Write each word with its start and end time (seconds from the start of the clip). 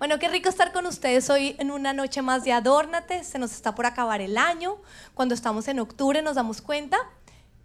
Bueno, 0.00 0.18
qué 0.18 0.28
rico 0.28 0.48
estar 0.48 0.72
con 0.72 0.86
ustedes 0.86 1.28
hoy 1.28 1.54
en 1.58 1.70
una 1.70 1.92
noche 1.92 2.22
más 2.22 2.42
de 2.42 2.54
Adórnate. 2.54 3.22
Se 3.22 3.38
nos 3.38 3.52
está 3.52 3.74
por 3.74 3.84
acabar 3.84 4.22
el 4.22 4.38
año. 4.38 4.78
Cuando 5.12 5.34
estamos 5.34 5.68
en 5.68 5.78
octubre 5.78 6.22
nos 6.22 6.36
damos 6.36 6.62
cuenta 6.62 6.96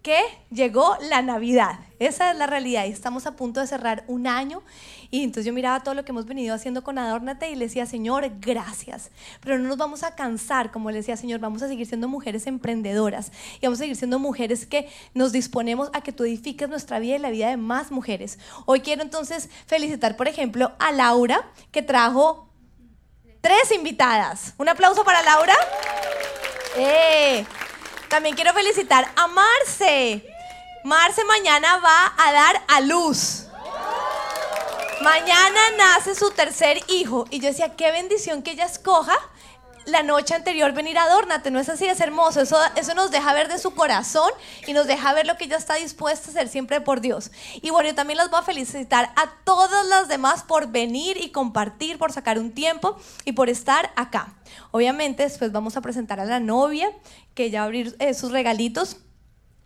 que 0.05 0.23
llegó 0.51 0.95
la 1.09 1.23
Navidad. 1.23 1.79
Esa 1.97 2.29
es 2.29 2.37
la 2.37 2.45
realidad. 2.45 2.85
Y 2.85 2.91
estamos 2.91 3.25
a 3.25 3.35
punto 3.35 3.59
de 3.59 3.65
cerrar 3.65 4.03
un 4.05 4.27
año. 4.27 4.61
Y 5.09 5.23
entonces 5.23 5.47
yo 5.47 5.51
miraba 5.51 5.79
todo 5.79 5.95
lo 5.95 6.05
que 6.05 6.11
hemos 6.11 6.27
venido 6.27 6.53
haciendo 6.53 6.83
con 6.83 6.99
Adórnate 6.99 7.49
y 7.49 7.55
le 7.55 7.65
decía, 7.65 7.87
Señor, 7.87 8.29
gracias. 8.39 9.09
Pero 9.41 9.57
no 9.57 9.67
nos 9.67 9.77
vamos 9.77 10.03
a 10.03 10.13
cansar, 10.13 10.71
como 10.71 10.91
le 10.91 10.97
decía, 10.97 11.17
Señor, 11.17 11.39
vamos 11.39 11.63
a 11.63 11.67
seguir 11.67 11.87
siendo 11.87 12.07
mujeres 12.07 12.45
emprendedoras. 12.45 13.31
Y 13.59 13.65
vamos 13.65 13.79
a 13.79 13.81
seguir 13.81 13.95
siendo 13.95 14.19
mujeres 14.19 14.67
que 14.67 14.91
nos 15.15 15.31
disponemos 15.31 15.89
a 15.91 16.01
que 16.01 16.11
tú 16.11 16.23
edifiques 16.23 16.69
nuestra 16.69 16.99
vida 16.99 17.15
y 17.15 17.19
la 17.19 17.31
vida 17.31 17.49
de 17.49 17.57
más 17.57 17.89
mujeres. 17.89 18.37
Hoy 18.67 18.81
quiero 18.81 19.01
entonces 19.01 19.49
felicitar, 19.65 20.17
por 20.17 20.27
ejemplo, 20.27 20.73
a 20.77 20.91
Laura, 20.91 21.51
que 21.71 21.81
trajo 21.81 22.47
tres 23.41 23.71
invitadas. 23.71 24.53
Un 24.59 24.69
aplauso 24.69 25.03
para 25.03 25.23
Laura. 25.23 25.55
Eh. 26.77 27.43
También 28.15 28.33
quiero 28.33 28.53
felicitar 28.53 29.11
a 29.17 29.27
Marce. 29.27 30.25
Marce 30.85 31.25
mañana 31.25 31.79
va 31.79 32.13
a 32.17 32.31
dar 32.31 32.63
a 32.69 32.79
luz. 32.79 33.43
Mañana 35.01 35.59
nace 35.77 36.15
su 36.15 36.31
tercer 36.31 36.79
hijo. 36.87 37.25
Y 37.29 37.41
yo 37.41 37.49
decía, 37.49 37.75
qué 37.75 37.91
bendición 37.91 38.41
que 38.41 38.51
ella 38.51 38.63
escoja 38.67 39.17
la 39.85 40.03
noche 40.03 40.33
anterior 40.33 40.73
venir 40.73 40.97
a 40.97 41.03
adórnate, 41.03 41.51
¿no 41.51 41.59
es 41.59 41.69
así? 41.69 41.85
Es 41.85 41.99
hermoso, 41.99 42.41
eso, 42.41 42.57
eso 42.75 42.93
nos 42.93 43.11
deja 43.11 43.33
ver 43.33 43.47
de 43.47 43.59
su 43.59 43.71
corazón 43.71 44.31
y 44.67 44.73
nos 44.73 44.87
deja 44.87 45.13
ver 45.13 45.27
lo 45.27 45.37
que 45.37 45.45
ella 45.45 45.57
está 45.57 45.75
dispuesta 45.75 46.29
a 46.29 46.31
hacer 46.31 46.47
siempre 46.47 46.81
por 46.81 47.01
Dios. 47.01 47.31
Y 47.61 47.69
bueno, 47.69 47.89
yo 47.89 47.95
también 47.95 48.17
las 48.17 48.29
voy 48.29 48.39
a 48.39 48.43
felicitar 48.43 49.11
a 49.15 49.31
todas 49.43 49.85
las 49.87 50.07
demás 50.07 50.43
por 50.43 50.71
venir 50.71 51.17
y 51.21 51.29
compartir, 51.29 51.97
por 51.97 52.11
sacar 52.11 52.39
un 52.39 52.51
tiempo 52.51 52.97
y 53.25 53.33
por 53.33 53.49
estar 53.49 53.91
acá. 53.95 54.33
Obviamente 54.71 55.23
después 55.23 55.51
vamos 55.51 55.77
a 55.77 55.81
presentar 55.81 56.19
a 56.19 56.25
la 56.25 56.39
novia, 56.39 56.89
que 57.33 57.49
ya 57.49 57.59
va 57.59 57.63
a 57.63 57.65
abrir 57.65 57.95
eh, 57.99 58.13
sus 58.13 58.31
regalitos. 58.31 58.97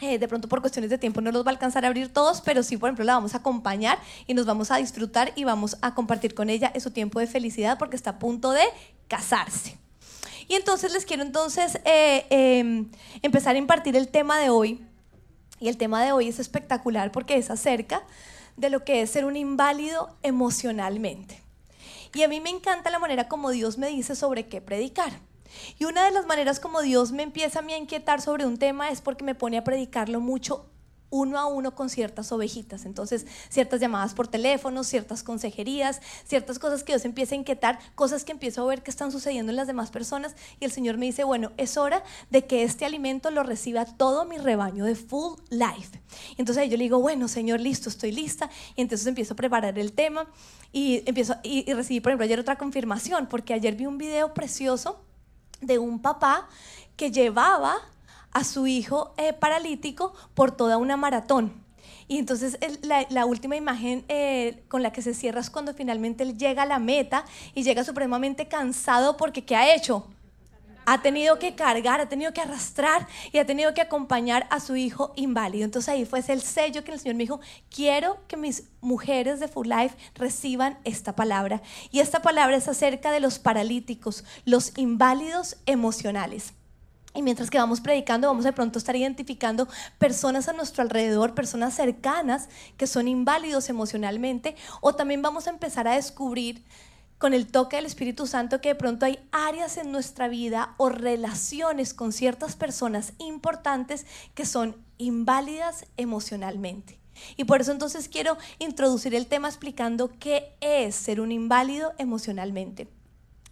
Eh, 0.01 0.17
de 0.17 0.27
pronto 0.29 0.47
por 0.47 0.61
cuestiones 0.61 0.89
de 0.89 0.97
tiempo 0.97 1.19
no 1.19 1.29
los 1.29 1.45
va 1.45 1.49
a 1.49 1.51
alcanzar 1.51 1.83
a 1.83 1.89
abrir 1.89 2.13
todos, 2.13 2.39
pero 2.39 2.63
sí, 2.63 2.77
por 2.77 2.87
ejemplo, 2.87 3.03
la 3.03 3.15
vamos 3.15 3.33
a 3.33 3.39
acompañar 3.39 3.99
y 4.27 4.33
nos 4.33 4.45
vamos 4.45 4.71
a 4.71 4.77
disfrutar 4.77 5.33
y 5.35 5.43
vamos 5.43 5.77
a 5.81 5.93
compartir 5.93 6.33
con 6.33 6.49
ella 6.49 6.71
su 6.79 6.91
tiempo 6.91 7.19
de 7.19 7.27
felicidad 7.27 7.77
porque 7.77 7.97
está 7.97 8.11
a 8.11 8.19
punto 8.19 8.51
de 8.51 8.63
casarse. 9.09 9.77
Y 10.49 10.55
entonces 10.55 10.91
les 10.91 11.05
quiero 11.05 11.21
entonces 11.21 11.79
eh, 11.85 12.25
em, 12.31 12.89
empezar 13.21 13.55
a 13.55 13.59
impartir 13.59 13.95
el 13.95 14.09
tema 14.09 14.39
de 14.39 14.49
hoy. 14.49 14.83
Y 15.59 15.69
el 15.69 15.77
tema 15.77 16.03
de 16.03 16.11
hoy 16.11 16.27
es 16.27 16.39
espectacular 16.39 17.11
porque 17.11 17.37
es 17.37 17.51
acerca 17.51 18.03
de 18.57 18.71
lo 18.71 18.83
que 18.83 19.01
es 19.01 19.11
ser 19.11 19.25
un 19.25 19.37
inválido 19.37 20.17
emocionalmente. 20.23 21.41
Y 22.15 22.23
a 22.23 22.27
mí 22.27 22.41
me 22.41 22.49
encanta 22.49 22.89
la 22.89 22.97
manera 22.97 23.27
como 23.27 23.51
Dios 23.51 23.77
me 23.77 23.89
dice 23.89 24.15
sobre 24.15 24.47
qué 24.47 24.59
predicar. 24.59 25.19
Y 25.77 25.85
una 25.85 26.03
de 26.03 26.11
las 26.11 26.25
maneras 26.25 26.59
como 26.59 26.81
Dios 26.81 27.11
me 27.11 27.21
empieza 27.21 27.59
a 27.59 27.61
mí 27.61 27.73
a 27.73 27.77
inquietar 27.77 28.19
sobre 28.19 28.47
un 28.47 28.57
tema 28.57 28.89
es 28.89 29.01
porque 29.01 29.23
me 29.23 29.35
pone 29.35 29.59
a 29.59 29.63
predicarlo 29.63 30.19
mucho 30.19 30.65
uno 31.09 31.39
a 31.39 31.45
uno 31.45 31.75
con 31.75 31.89
ciertas 31.89 32.31
ovejitas. 32.31 32.85
Entonces, 32.85 33.25
ciertas 33.49 33.79
llamadas 33.79 34.13
por 34.13 34.27
teléfono, 34.27 34.83
ciertas 34.83 35.23
consejerías, 35.23 36.01
ciertas 36.25 36.59
cosas 36.59 36.83
que 36.83 36.93
Dios 36.93 37.05
empieza 37.05 37.35
a 37.35 37.37
inquietar, 37.37 37.79
cosas 37.95 38.23
que 38.23 38.31
empiezo 38.31 38.63
a 38.63 38.65
ver 38.65 38.83
que 38.83 38.91
están 38.91 39.11
sucediendo 39.11 39.51
en 39.51 39.55
las 39.55 39.67
demás 39.67 39.91
personas. 39.91 40.35
Y 40.59 40.65
el 40.65 40.71
Señor 40.71 40.97
me 40.97 41.05
dice, 41.05 41.23
bueno, 41.23 41.51
es 41.57 41.77
hora 41.77 42.03
de 42.29 42.45
que 42.45 42.63
este 42.63 42.85
alimento 42.85 43.31
lo 43.31 43.43
reciba 43.43 43.85
todo 43.85 44.25
mi 44.25 44.37
rebaño 44.37 44.85
de 44.85 44.95
full 44.95 45.39
life. 45.49 45.99
Entonces 46.37 46.69
yo 46.69 46.77
le 46.77 46.83
digo, 46.83 46.99
bueno, 46.99 47.27
Señor, 47.27 47.59
listo, 47.59 47.89
estoy 47.89 48.11
lista. 48.11 48.49
Y 48.75 48.81
entonces 48.81 49.07
empiezo 49.07 49.33
a 49.33 49.37
preparar 49.37 49.77
el 49.79 49.93
tema 49.93 50.27
y 50.71 51.03
empiezo 51.07 51.35
y, 51.43 51.69
y 51.69 51.73
recibí, 51.73 51.99
por 51.99 52.11
ejemplo, 52.11 52.25
ayer 52.25 52.39
otra 52.39 52.57
confirmación, 52.57 53.27
porque 53.27 53.53
ayer 53.53 53.75
vi 53.75 53.85
un 53.85 53.97
video 53.97 54.33
precioso 54.33 55.03
de 55.61 55.79
un 55.79 56.01
papá 56.01 56.47
que 56.95 57.11
llevaba 57.11 57.75
a 58.31 58.43
su 58.43 58.67
hijo 58.67 59.13
eh, 59.17 59.33
paralítico 59.33 60.13
por 60.33 60.51
toda 60.51 60.77
una 60.77 60.97
maratón. 60.97 61.53
Y 62.09 62.17
entonces 62.17 62.57
la, 62.81 63.25
última 63.27 63.55
imagen 63.55 64.03
eh, 64.07 64.63
con 64.67 64.81
la 64.81 64.91
que 64.91 65.03
se 65.03 65.13
cierra 65.13 65.41
es 65.41 65.51
cuando 65.51 65.75
finalmente 65.75 66.23
él 66.23 66.39
llega 66.39 66.63
a 66.63 66.65
la 66.65 66.79
meta 66.79 67.23
y 67.53 67.61
llega 67.61 67.83
supremamente 67.83 68.47
cansado 68.47 69.15
porque 69.15 69.45
¿qué 69.45 69.55
ha 69.55 69.75
hecho? 69.75 70.07
Ha 70.87 71.03
tenido 71.03 71.37
que 71.37 71.53
cargar, 71.53 72.01
ha 72.01 72.09
tenido 72.09 72.33
que 72.33 72.41
arrastrar 72.41 73.07
y 73.31 73.37
ha 73.37 73.45
tenido 73.45 73.75
que 73.75 73.81
acompañar 73.81 74.47
a 74.49 74.59
su 74.59 74.75
hijo 74.75 75.13
inválido. 75.15 75.65
Entonces 75.65 75.89
ahí 75.89 76.03
fue 76.03 76.23
el 76.27 76.41
sello 76.41 76.83
que 76.83 76.91
el 76.91 76.99
Señor 76.99 77.15
me 77.15 77.25
dijo, 77.25 77.41
quiero 77.69 78.17
que 78.27 78.37
mis 78.37 78.63
mujeres 78.81 79.39
de 79.39 79.47
Full 79.47 79.67
Life 79.67 79.95
reciban 80.15 80.79
esta 80.85 81.15
palabra. 81.15 81.61
Y 81.91 81.99
esta 81.99 82.23
palabra 82.23 82.57
es 82.57 82.67
acerca 82.67 83.11
de 83.11 83.19
los 83.19 83.37
paralíticos, 83.37 84.23
los 84.45 84.75
inválidos 84.79 85.57
emocionales. 85.67 86.53
Y 87.15 87.23
mientras 87.23 87.49
que 87.49 87.57
vamos 87.57 87.81
predicando, 87.81 88.27
vamos 88.27 88.45
de 88.45 88.53
pronto 88.53 88.77
a 88.77 88.81
estar 88.81 88.95
identificando 88.95 89.67
personas 89.97 90.47
a 90.47 90.53
nuestro 90.53 90.83
alrededor, 90.83 91.33
personas 91.33 91.73
cercanas 91.73 92.49
que 92.77 92.85
son 92.85 93.07
inválidos 93.07 93.69
emocionalmente, 93.69 94.55
o 94.81 94.93
también 94.93 95.21
vamos 95.21 95.47
a 95.47 95.49
empezar 95.49 95.87
a 95.87 95.95
descubrir 95.95 96.63
con 97.17 97.33
el 97.33 97.47
toque 97.47 97.75
del 97.75 97.85
Espíritu 97.85 98.27
Santo 98.27 98.61
que 98.61 98.69
de 98.69 98.75
pronto 98.75 99.05
hay 99.05 99.19
áreas 99.31 99.77
en 99.77 99.91
nuestra 99.91 100.27
vida 100.27 100.73
o 100.77 100.89
relaciones 100.89 101.93
con 101.93 102.13
ciertas 102.13 102.55
personas 102.55 103.13
importantes 103.17 104.05
que 104.35 104.45
son 104.45 104.77
inválidas 104.97 105.85
emocionalmente. 105.97 106.99
Y 107.35 107.43
por 107.43 107.59
eso 107.59 107.73
entonces 107.73 108.07
quiero 108.07 108.37
introducir 108.59 109.13
el 109.13 109.27
tema 109.27 109.49
explicando 109.49 110.11
qué 110.19 110.55
es 110.61 110.95
ser 110.95 111.19
un 111.19 111.33
inválido 111.33 111.93
emocionalmente. 111.97 112.87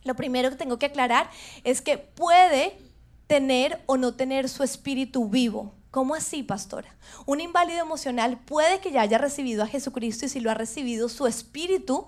Lo 0.06 0.16
primero 0.16 0.50
que 0.50 0.56
tengo 0.56 0.79
que 0.79 0.85
aclarar 0.85 1.29
es 1.66 1.81
que 1.81 1.97
puede 1.97 2.87
tener 3.28 3.84
o 3.86 3.98
no 3.98 4.16
tener 4.16 4.50
su 4.50 4.64
espíritu 4.64 5.30
vivo. 5.30 5.74
¿Cómo 5.92 6.16
así, 6.16 6.44
pastora? 6.44 6.96
Un 7.26 7.42
inválido 7.42 7.82
emocional 7.82 8.40
puede 8.40 8.80
que 8.80 8.92
ya 8.92 9.02
haya 9.02 9.18
recibido 9.18 9.64
a 9.64 9.68
Jesucristo 9.68 10.26
y 10.26 10.30
si 10.30 10.40
lo 10.40 10.52
ha 10.52 10.54
recibido, 10.54 11.10
su 11.10 11.28
espíritu 11.28 12.08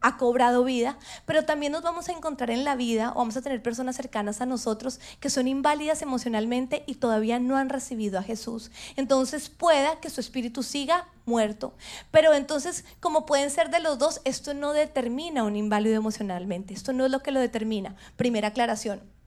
ha 0.00 0.16
cobrado 0.16 0.62
vida, 0.64 0.98
pero 1.26 1.44
también 1.44 1.72
nos 1.72 1.82
vamos 1.82 2.08
a 2.08 2.12
encontrar 2.12 2.50
en 2.50 2.64
la 2.64 2.76
vida 2.76 3.10
o 3.12 3.18
vamos 3.18 3.36
a 3.36 3.42
tener 3.42 3.62
personas 3.62 3.96
cercanas 3.96 4.40
a 4.40 4.46
nosotros 4.46 5.00
que 5.20 5.30
son 5.30 5.48
inválidas 5.48 6.02
emocionalmente 6.02 6.84
y 6.86 6.96
todavía 6.96 7.40
no 7.40 7.56
han 7.56 7.68
recibido 7.68 8.18
a 8.18 8.22
Jesús. 8.22 8.70
Entonces 8.96 9.48
pueda 9.48 9.98
que 10.00 10.10
su 10.10 10.20
espíritu 10.20 10.62
siga 10.62 11.08
muerto. 11.26 11.74
Pero 12.10 12.32
entonces, 12.34 12.84
como 13.00 13.26
pueden 13.26 13.50
ser 13.50 13.70
de 13.70 13.80
los 13.80 13.98
dos, 13.98 14.20
esto 14.24 14.54
no 14.54 14.72
determina 14.72 15.42
un 15.42 15.56
inválido 15.56 15.96
emocionalmente. 15.96 16.74
Esto 16.74 16.92
no 16.92 17.04
es 17.04 17.10
lo 17.10 17.20
que 17.20 17.32
lo 17.32 17.40
determina. 17.40 17.96
Primera 18.16 18.48
aclaración. 18.48 19.17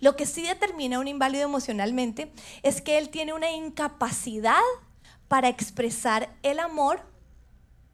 Lo 0.00 0.16
que 0.16 0.26
sí 0.26 0.42
determina 0.42 0.98
un 0.98 1.08
inválido 1.08 1.44
emocionalmente 1.44 2.32
es 2.62 2.80
que 2.80 2.98
él 2.98 3.10
tiene 3.10 3.32
una 3.32 3.50
incapacidad 3.50 4.60
para 5.28 5.48
expresar 5.48 6.36
el 6.42 6.58
amor 6.58 7.00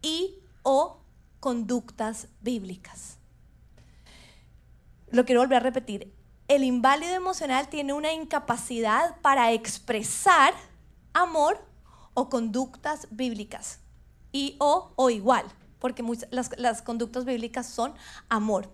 y 0.02 0.38
o 0.62 1.00
conductas 1.40 2.28
bíblicas. 2.40 3.18
Lo 5.10 5.24
quiero 5.24 5.40
volver 5.40 5.58
a 5.58 5.60
repetir. 5.60 6.12
El 6.48 6.64
inválido 6.64 7.14
emocional 7.14 7.68
tiene 7.68 7.92
una 7.92 8.12
incapacidad 8.12 9.20
para 9.20 9.52
expresar 9.52 10.54
amor 11.12 11.64
o 12.14 12.28
conductas 12.28 13.08
bíblicas. 13.10 13.80
Y 14.32 14.56
o 14.58 14.92
o 14.96 15.10
igual, 15.10 15.44
porque 15.78 16.02
las, 16.30 16.50
las 16.58 16.82
conductas 16.82 17.24
bíblicas 17.24 17.66
son 17.66 17.94
amor. 18.28 18.70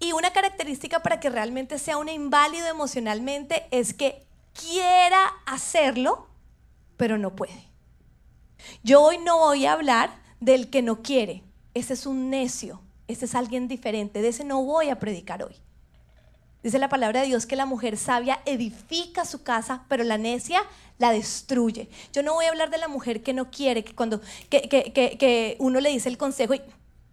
Y 0.00 0.12
una 0.12 0.32
característica 0.32 1.02
para 1.02 1.20
que 1.20 1.28
realmente 1.28 1.78
sea 1.78 1.98
un 1.98 2.08
inválido 2.08 2.66
emocionalmente 2.66 3.66
es 3.70 3.92
que 3.92 4.26
quiera 4.54 5.30
hacerlo, 5.44 6.26
pero 6.96 7.18
no 7.18 7.36
puede. 7.36 7.68
Yo 8.82 9.02
hoy 9.02 9.18
no 9.18 9.38
voy 9.38 9.66
a 9.66 9.74
hablar 9.74 10.10
del 10.40 10.70
que 10.70 10.80
no 10.80 11.02
quiere. 11.02 11.44
Ese 11.74 11.92
es 11.92 12.06
un 12.06 12.30
necio, 12.30 12.80
ese 13.08 13.26
es 13.26 13.34
alguien 13.34 13.68
diferente. 13.68 14.22
De 14.22 14.28
ese 14.28 14.42
no 14.42 14.64
voy 14.64 14.88
a 14.88 14.98
predicar 14.98 15.42
hoy. 15.42 15.54
Dice 16.62 16.78
la 16.78 16.88
palabra 16.88 17.20
de 17.20 17.26
Dios 17.26 17.46
que 17.46 17.56
la 17.56 17.64
mujer 17.66 17.96
sabia 17.96 18.40
edifica 18.44 19.24
su 19.24 19.42
casa, 19.42 19.84
pero 19.88 20.04
la 20.04 20.18
necia 20.18 20.62
la 20.98 21.10
destruye. 21.10 21.88
Yo 22.12 22.22
no 22.22 22.34
voy 22.34 22.46
a 22.46 22.50
hablar 22.50 22.70
de 22.70 22.78
la 22.78 22.88
mujer 22.88 23.22
que 23.22 23.32
no 23.32 23.50
quiere, 23.50 23.84
que 23.84 23.94
cuando 23.94 24.20
que, 24.50 24.62
que, 24.62 24.92
que 24.92 25.56
uno 25.58 25.80
le 25.80 25.90
dice 25.90 26.08
el 26.10 26.18
consejo 26.18 26.54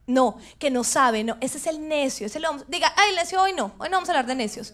no, 0.08 0.38
que 0.58 0.72
no 0.72 0.86
sabe, 0.86 1.24
no. 1.26 1.38
Ese 1.42 1.58
es 1.58 1.68
el 1.68 1.88
necio. 1.88 2.26
Ese 2.26 2.40
lo 2.40 2.58
diga, 2.70 2.92
ay, 2.96 3.14
necio 3.16 3.42
hoy 3.42 3.54
no. 3.54 3.74
Hoy 3.78 3.90
no 3.90 3.98
vamos 3.98 4.10
a 4.10 4.14
hablar 4.14 4.26
de 4.26 4.36
necios. 4.36 4.74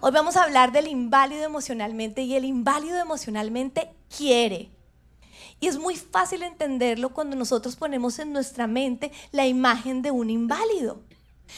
Hoy 0.00 0.10
vamos 0.10 0.36
a 0.36 0.42
hablar 0.42 0.72
del 0.72 0.88
inválido 0.88 1.44
emocionalmente 1.44 2.22
y 2.22 2.34
el 2.34 2.44
inválido 2.44 2.98
emocionalmente 2.98 3.90
quiere. 4.14 4.70
Y 5.60 5.68
es 5.68 5.78
muy 5.78 5.96
fácil 5.96 6.42
entenderlo 6.42 7.10
cuando 7.10 7.36
nosotros 7.36 7.76
ponemos 7.76 8.18
en 8.18 8.32
nuestra 8.32 8.66
mente 8.66 9.12
la 9.32 9.46
imagen 9.46 10.02
de 10.02 10.10
un 10.10 10.30
inválido. 10.30 11.02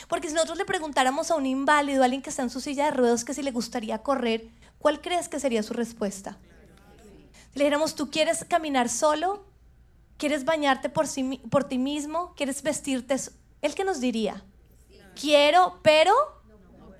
Porque 0.08 0.28
si 0.28 0.34
nosotros 0.34 0.58
le 0.58 0.64
preguntáramos 0.64 1.31
a 1.31 1.37
un 1.37 1.46
inválido, 1.46 2.02
a 2.02 2.05
alguien 2.05 2.22
que 2.22 2.31
está 2.31 2.43
en 2.43 2.50
su 2.50 2.60
silla 2.60 2.87
de 2.87 2.90
ruedas, 2.90 3.25
que 3.25 3.34
si 3.34 3.43
le 3.43 3.52
gustaría 3.52 4.02
correr, 4.02 4.49
¿cuál 4.78 5.00
crees 5.00 5.28
que 5.28 5.40
sería 5.40 5.62
su 5.62 5.75
respuesta? 5.75 6.38
Si 7.52 7.58
le 7.58 7.64
dijéramos, 7.64 7.94
¿tú 7.94 8.10
quieres 8.10 8.44
caminar 8.44 8.88
solo? 8.88 9.44
¿Quieres 10.19 10.44
bañarte 10.44 10.88
por, 10.88 11.06
por 11.49 11.65
ti 11.65 11.79
mismo? 11.79 12.35
¿Quieres 12.37 12.62
vestirte 12.62 13.17
¿El 13.62 13.75
que 13.75 13.85
nos 13.85 14.00
diría? 14.00 14.44
Quiero, 15.15 15.81
pero 15.82 16.12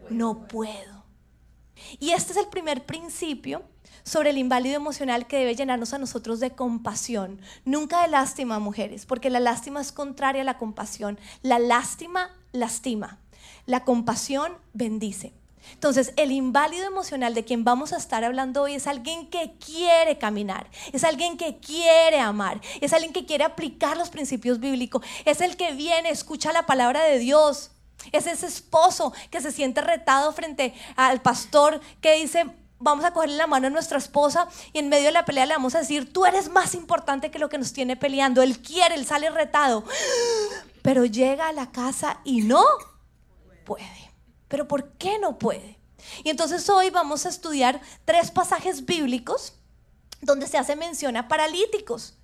no 0.09 0.49
puedo. 0.49 1.05
Y 2.00 2.11
este 2.11 2.32
es 2.32 2.38
el 2.38 2.49
primer 2.49 2.87
principio 2.87 3.62
sobre 4.03 4.31
el 4.31 4.38
inválido 4.38 4.76
emocional 4.76 5.26
que 5.26 5.38
debe 5.38 5.55
llenarnos 5.55 5.93
a 5.93 5.99
nosotros 5.99 6.41
de 6.41 6.53
compasión, 6.53 7.41
nunca 7.65 8.03
de 8.03 8.09
lástima, 8.09 8.59
mujeres, 8.59 9.06
porque 9.06 9.31
la 9.31 9.41
lástima 9.41 9.81
es 9.81 9.93
contraria 9.93 10.43
a 10.43 10.44
la 10.44 10.59
compasión. 10.59 11.19
La 11.43 11.59
lástima 11.59 12.31
lastima, 12.53 13.20
la 13.67 13.85
compasión 13.85 14.53
bendice. 14.73 15.38
Entonces, 15.73 16.12
el 16.17 16.32
inválido 16.32 16.87
emocional 16.87 17.35
de 17.35 17.44
quien 17.44 17.65
vamos 17.65 17.93
a 17.93 17.97
estar 17.97 18.25
hablando 18.25 18.62
hoy 18.62 18.75
es 18.75 18.87
alguien 18.87 19.29
que 19.29 19.55
quiere 19.65 20.19
caminar, 20.19 20.70
es 20.93 21.05
alguien 21.05 21.37
que 21.37 21.59
quiere 21.59 22.20
amar, 22.20 22.61
es 22.81 22.93
alguien 22.93 23.12
que 23.12 23.26
quiere 23.26 23.44
aplicar 23.44 23.97
los 23.97 24.11
principios 24.11 24.61
bíblicos, 24.61 25.05
es 25.25 25.41
el 25.41 25.56
que 25.56 25.73
viene, 25.73 26.11
escucha 26.11 26.53
la 26.53 26.67
palabra 26.67 27.05
de 27.05 27.19
Dios, 27.19 27.70
es 28.12 28.26
ese 28.26 28.47
esposo 28.47 29.12
que 29.31 29.41
se 29.41 29.53
siente 29.53 29.81
retado 29.81 30.32
frente 30.32 30.75
al 30.97 31.20
pastor 31.20 31.81
que 32.00 32.15
dice, 32.15 32.47
vamos 32.79 33.05
a 33.05 33.12
cogerle 33.12 33.37
la 33.37 33.47
mano 33.47 33.67
a 33.67 33.70
nuestra 33.70 33.99
esposa 33.99 34.49
y 34.73 34.79
en 34.79 34.88
medio 34.88 35.06
de 35.06 35.12
la 35.12 35.25
pelea 35.25 35.47
le 35.47 35.55
vamos 35.55 35.75
a 35.75 35.81
decir, 35.81 36.12
tú 36.12 36.25
eres 36.25 36.50
más 36.50 36.75
importante 36.75 37.31
que 37.31 37.38
lo 37.38 37.49
que 37.49 37.59
nos 37.59 37.73
tiene 37.73 37.97
peleando. 37.97 38.43
Él 38.43 38.61
quiere, 38.61 38.94
él 38.94 39.06
sale 39.06 39.31
retado, 39.31 39.85
pero 40.82 41.05
llega 41.05 41.49
a 41.49 41.53
la 41.53 41.70
casa 41.70 42.20
y 42.25 42.43
no 42.43 42.65
puede. 43.65 44.07
Pero 44.49 44.67
¿por 44.67 44.93
qué 44.93 45.19
no 45.19 45.39
puede? 45.39 45.79
Y 46.25 46.31
entonces 46.31 46.69
hoy 46.69 46.91
vamos 46.91 47.27
a 47.27 47.29
estudiar 47.29 47.81
tres 48.05 48.31
pasajes 48.31 48.85
bíblicos 48.85 49.55
donde 50.21 50.47
se 50.47 50.59
hace 50.59 50.77
mención 50.77 51.17
a 51.17 51.29
paralíticos. 51.29 52.15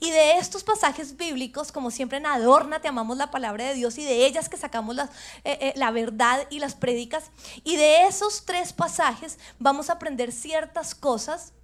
Y 0.00 0.10
de 0.10 0.36
estos 0.36 0.64
pasajes 0.64 1.16
bíblicos, 1.16 1.72
como 1.72 1.90
siempre 1.90 2.18
en 2.18 2.26
Adorna, 2.26 2.80
te 2.80 2.88
amamos 2.88 3.16
la 3.16 3.30
palabra 3.30 3.64
de 3.64 3.74
Dios 3.74 3.96
y 3.96 4.04
de 4.04 4.26
ellas 4.26 4.48
que 4.48 4.58
sacamos 4.58 4.94
la, 4.94 5.04
eh, 5.44 5.58
eh, 5.60 5.72
la 5.76 5.90
verdad 5.90 6.46
y 6.50 6.58
las 6.58 6.74
prédicas. 6.74 7.30
Y 7.64 7.76
de 7.76 8.06
esos 8.06 8.44
tres 8.44 8.72
pasajes 8.72 9.38
vamos 9.58 9.88
a 9.88 9.94
aprender 9.94 10.30
ciertas 10.30 10.94
cosas 10.94 11.54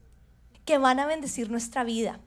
que 0.64 0.79
van 0.79 1.00
a 1.00 1.06
bendecir 1.06 1.50
nuestra 1.50 1.85
vida. 1.85 2.19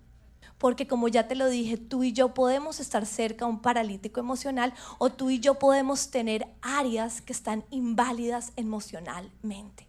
Porque 0.62 0.86
como 0.86 1.08
ya 1.08 1.28
te 1.28 1.34
lo 1.34 1.50
dije, 1.50 1.76
tú 1.76 2.04
y 2.04 2.14
yo 2.14 2.36
podemos 2.36 2.80
estar 2.80 3.08
cerca 3.08 3.46
a 3.46 3.48
un 3.48 3.64
paralítico 3.64 4.20
emocional 4.20 4.76
o 5.00 5.10
tú 5.10 5.32
y 5.32 5.40
yo 5.40 5.56
podemos 5.56 6.12
tener 6.12 6.48
áreas 6.62 7.20
que 7.20 7.34
están 7.34 7.66
inválidas 7.72 8.54
emocionalmente. 8.58 9.88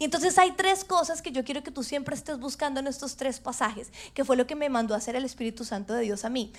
Y 0.00 0.04
entonces 0.04 0.36
hay 0.36 0.50
tres 0.50 0.82
cosas 0.82 1.22
que 1.22 1.30
yo 1.30 1.44
quiero 1.44 1.62
que 1.62 1.70
tú 1.70 1.84
siempre 1.84 2.16
estés 2.16 2.40
buscando 2.40 2.80
en 2.80 2.88
estos 2.88 3.14
tres 3.14 3.38
pasajes, 3.38 3.92
que 4.14 4.24
fue 4.24 4.36
lo 4.36 4.48
que 4.48 4.56
me 4.56 4.68
mandó 4.68 4.94
a 4.94 4.96
hacer 4.96 5.14
el 5.14 5.24
Espíritu 5.24 5.64
Santo 5.64 5.94
de 5.94 6.02
Dios 6.02 6.24
a 6.24 6.28
mí. 6.28 6.52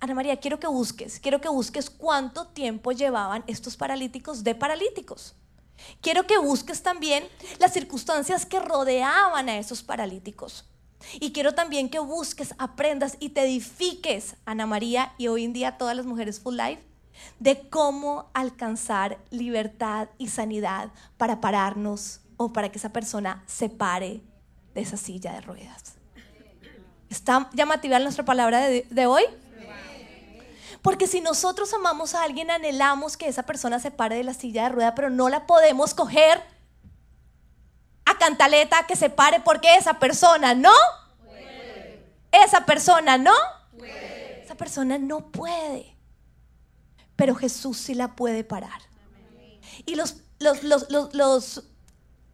Ana 0.00 0.14
María, 0.16 0.40
quiero 0.40 0.58
que 0.58 0.66
busques, 0.66 1.20
quiero 1.20 1.40
que 1.40 1.48
busques 1.48 1.90
cuánto 1.90 2.48
tiempo 2.48 2.90
llevaban 2.90 3.44
estos 3.46 3.76
paralíticos 3.76 4.42
de 4.42 4.56
paralíticos. 4.56 5.36
Quiero 6.00 6.26
que 6.26 6.38
busques 6.38 6.82
también 6.82 7.28
las 7.60 7.72
circunstancias 7.72 8.46
que 8.46 8.58
rodeaban 8.58 9.48
a 9.48 9.58
esos 9.58 9.84
paralíticos. 9.84 10.64
Y 11.20 11.32
quiero 11.32 11.54
también 11.54 11.88
que 11.88 11.98
busques, 11.98 12.54
aprendas 12.58 13.16
y 13.20 13.30
te 13.30 13.42
edifiques, 13.42 14.36
Ana 14.44 14.66
María, 14.66 15.12
y 15.18 15.28
hoy 15.28 15.44
en 15.44 15.52
día 15.52 15.78
todas 15.78 15.96
las 15.96 16.06
mujeres 16.06 16.40
full 16.40 16.56
life, 16.56 16.82
de 17.38 17.68
cómo 17.68 18.30
alcanzar 18.34 19.18
libertad 19.30 20.08
y 20.18 20.28
sanidad 20.28 20.90
para 21.16 21.40
pararnos 21.40 22.20
o 22.36 22.52
para 22.52 22.70
que 22.70 22.78
esa 22.78 22.92
persona 22.92 23.42
se 23.46 23.68
pare 23.68 24.20
de 24.74 24.80
esa 24.80 24.96
silla 24.96 25.32
de 25.32 25.40
ruedas. 25.40 25.94
¿Está 27.08 27.48
llamativa 27.52 27.98
nuestra 27.98 28.24
palabra 28.24 28.68
de, 28.68 29.06
hoy? 29.06 29.22
Porque 30.82 31.06
si 31.06 31.20
nosotros 31.20 31.72
amamos 31.72 32.14
a 32.14 32.22
alguien, 32.22 32.50
anhelamos 32.50 33.16
que 33.16 33.28
esa 33.28 33.44
persona 33.44 33.80
se 33.80 33.90
pare 33.90 34.16
de 34.16 34.24
la 34.24 34.34
silla 34.34 34.64
de 34.64 34.68
ruedas, 34.70 34.92
pero 34.94 35.10
no 35.10 35.28
la 35.28 35.46
podemos 35.46 35.94
coger 35.94 36.42
a 38.06 38.16
cantaleta 38.18 38.86
que 38.86 38.96
se 38.96 39.10
pare 39.10 39.40
porque 39.40 39.76
esa 39.76 39.98
persona 39.98 40.54
no. 40.54 40.72
Esa 42.32 42.64
persona 42.64 43.18
no. 43.18 43.34
Esa 44.42 44.54
persona 44.54 44.98
no 44.98 45.30
puede. 45.30 45.96
Pero 47.16 47.34
Jesús 47.34 47.76
sí 47.78 47.94
la 47.94 48.14
puede 48.14 48.44
parar. 48.44 48.80
Y 49.84 49.94
los, 49.94 50.16
los, 50.38 50.62
los, 50.62 51.14
los 51.14 51.64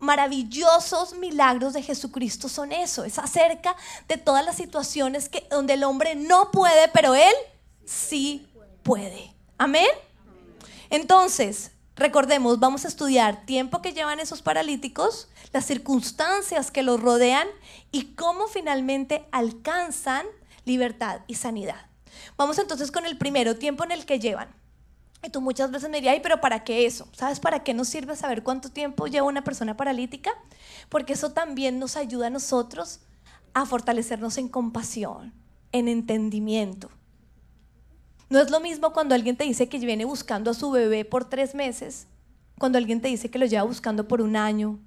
maravillosos 0.03 1.15
milagros 1.15 1.73
de 1.73 1.83
Jesucristo 1.83 2.49
son 2.49 2.73
eso, 2.73 3.05
es 3.05 3.19
acerca 3.21 3.77
de 4.09 4.17
todas 4.17 4.45
las 4.45 4.57
situaciones 4.57 5.29
que, 5.29 5.47
donde 5.49 5.75
el 5.75 5.85
hombre 5.85 6.17
no 6.17 6.51
puede, 6.51 6.89
pero 6.89 7.15
él 7.15 7.33
sí 7.85 8.49
puede. 8.83 9.33
Amén. 9.59 9.87
Entonces, 10.91 11.71
recordemos, 12.03 12.59
vamos 12.59 12.85
a 12.85 12.89
estudiar 12.89 13.47
tiempo 13.47 13.81
que 13.81 13.93
llevan 13.93 14.21
esos 14.21 14.43
paralíticos, 14.43 15.29
las 15.53 15.65
circunstancias 15.65 16.71
que 16.71 16.83
los 16.83 17.01
rodean 17.01 17.47
y 17.93 18.15
cómo 18.15 18.49
finalmente 18.49 19.27
alcanzan 19.33 20.27
libertad 20.65 21.21
y 21.27 21.37
sanidad. 21.37 21.87
Vamos 22.37 22.59
entonces 22.59 22.91
con 22.91 23.07
el 23.07 23.17
primero, 23.17 23.57
tiempo 23.57 23.85
en 23.85 23.93
el 23.93 24.05
que 24.05 24.19
llevan. 24.19 24.55
Y 25.25 25.31
tú 25.31 25.41
muchas 25.41 25.71
veces 25.71 25.89
me 25.89 25.99
dirías, 25.99 26.19
pero 26.23 26.41
¿para 26.41 26.65
qué 26.65 26.85
eso? 26.85 27.09
¿Sabes 27.13 27.39
para 27.39 27.63
qué 27.63 27.73
nos 27.73 27.89
sirve 27.89 28.17
saber 28.17 28.43
cuánto 28.43 28.71
tiempo 28.71 29.07
lleva 29.07 29.27
una 29.27 29.45
persona 29.45 29.77
paralítica? 29.77 30.33
Porque 30.89 31.13
eso 31.13 31.31
también 31.33 31.79
nos 31.79 31.97
ayuda 31.97 32.27
a 32.27 32.31
nosotros 32.31 33.01
a 33.55 33.65
fortalecernos 33.65 34.37
en 34.39 34.49
compasión, 34.49 35.33
en 35.71 35.87
entendimiento. 35.87 36.91
No 38.33 38.41
es 38.41 38.51
lo 38.51 38.61
mismo 38.61 38.95
cuando 38.95 39.15
alguien 39.15 39.37
te 39.37 39.45
dice 39.45 39.69
que 39.69 39.79
viene 39.79 40.07
buscando 40.07 40.51
a 40.51 40.55
su 40.55 40.71
bebé 40.71 41.05
por 41.05 41.27
tres 41.27 41.55
meses, 41.55 42.07
cuando 42.59 42.79
alguien 42.79 43.03
te 43.03 43.09
dice 43.09 43.31
que 43.31 43.39
lo 43.39 43.45
lleva 43.45 43.65
buscando 43.65 44.09
por 44.09 44.23
un 44.23 44.37
año, 44.37 44.79